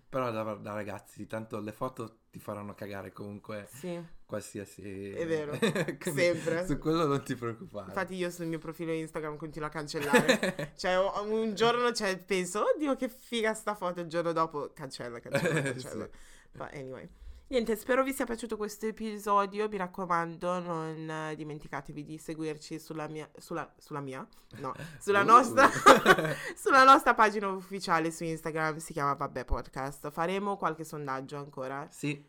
[0.09, 3.99] Però da, da ragazzi, tanto le foto ti faranno cagare comunque Sì.
[4.27, 5.11] qualsiasi...
[5.11, 5.57] È vero,
[6.01, 6.67] sempre.
[6.67, 7.87] Su quello non ti preoccupare.
[7.89, 10.73] Infatti io sul mio profilo Instagram continuo a cancellare.
[10.77, 15.19] cioè un un giorno cioè, penso, oddio che figa sta foto, il giorno dopo cancella,
[15.19, 16.05] cancella, cancella.
[16.05, 16.19] Sì.
[16.53, 17.09] But anyway.
[17.53, 23.31] Niente, spero vi sia piaciuto questo episodio, mi raccomando non dimenticatevi di seguirci sulla mia,
[23.37, 24.27] sulla, sulla mia,
[24.61, 25.27] no, sulla Uh.
[25.27, 25.69] nostra,
[26.57, 30.11] sulla nostra pagina ufficiale su Instagram, si chiama Vabbè Podcast.
[30.11, 31.87] Faremo qualche sondaggio ancora.
[31.91, 32.25] Sì,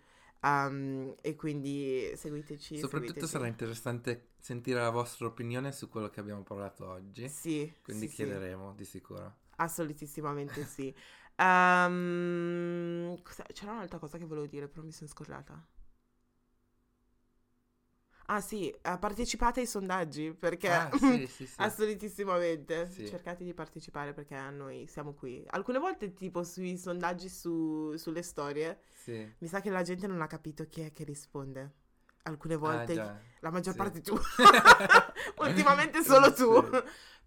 [0.46, 2.78] Um, e quindi seguiteci.
[2.78, 3.32] Soprattutto seguiteci.
[3.32, 7.30] sarà interessante sentire la vostra opinione su quello che abbiamo parlato oggi.
[7.30, 7.74] Sì.
[7.82, 8.16] Quindi sì, sì.
[8.16, 9.36] chiederemo di sicuro.
[9.56, 10.94] Assolutissimamente sì.
[13.24, 13.44] Cos'è?
[13.54, 15.64] C'era un'altra cosa che volevo dire, però mi sono scordata.
[18.28, 21.62] Ah sì, eh, partecipate ai sondaggi perché Ah, sì, sì, sì.
[21.62, 25.44] assolutissimamente cercate di partecipare perché noi siamo qui.
[25.50, 28.80] Alcune volte tipo sui sondaggi su- sulle storie
[29.40, 31.72] mi sa che la gente non ha capito chi è che risponde.
[32.24, 33.20] Alcune Ah, volte già.
[33.42, 34.18] la maggior parte tu.
[35.40, 36.54] Ultimamente solo tu.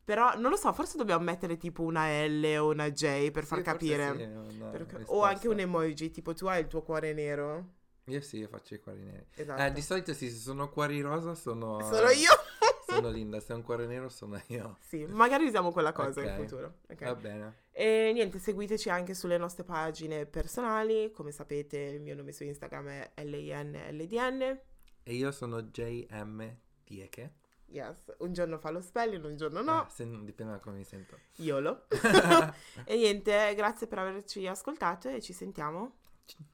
[0.06, 3.48] Però non lo so, forse dobbiamo mettere tipo una L o una J per Sì,
[3.48, 4.14] far capire.
[4.16, 7.72] sì, Per o anche un emoji, tipo tu hai il tuo cuore nero.
[8.04, 9.26] Io sì, io faccio i cuori neri.
[9.34, 9.60] Esatto.
[9.60, 11.82] Eh, di solito sì, se sono cuori rosa sono...
[11.82, 12.30] Sono io.
[12.86, 14.76] Sono Linda, se è un cuore nero sono io.
[14.80, 16.36] sì, magari usiamo quella cosa in Ok.
[16.36, 16.78] futuro.
[16.88, 17.02] ok?
[17.02, 17.54] Va bene.
[17.72, 21.10] E niente, seguiteci anche sulle nostre pagine personali.
[21.10, 24.60] Come sapete, il mio nome su Instagram è LINLDN.
[25.02, 27.32] E io sono JM Dieke.
[27.68, 29.86] Yes, un giorno fa lo spelling, un giorno no.
[29.86, 31.18] Eh, se dipende da come mi sento.
[31.36, 31.86] YOLO.
[32.84, 35.98] e niente, grazie per averci ascoltato e ci sentiamo.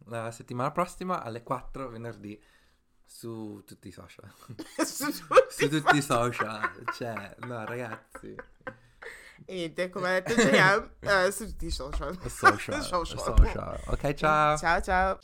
[0.07, 2.41] La settimana prossima alle 4 venerdì
[3.05, 4.31] su tutti i social.
[4.85, 5.45] su tutti.
[5.51, 6.85] su tutti i social.
[6.95, 8.35] Cioè, no ragazzi.
[9.45, 12.19] E niente, come ha detto JM, eh, su tutti i social.
[12.29, 12.83] Social.
[12.83, 13.19] Social.
[13.19, 13.81] social.
[13.87, 14.57] Ok, ciao.
[14.57, 15.19] Ciao ciao.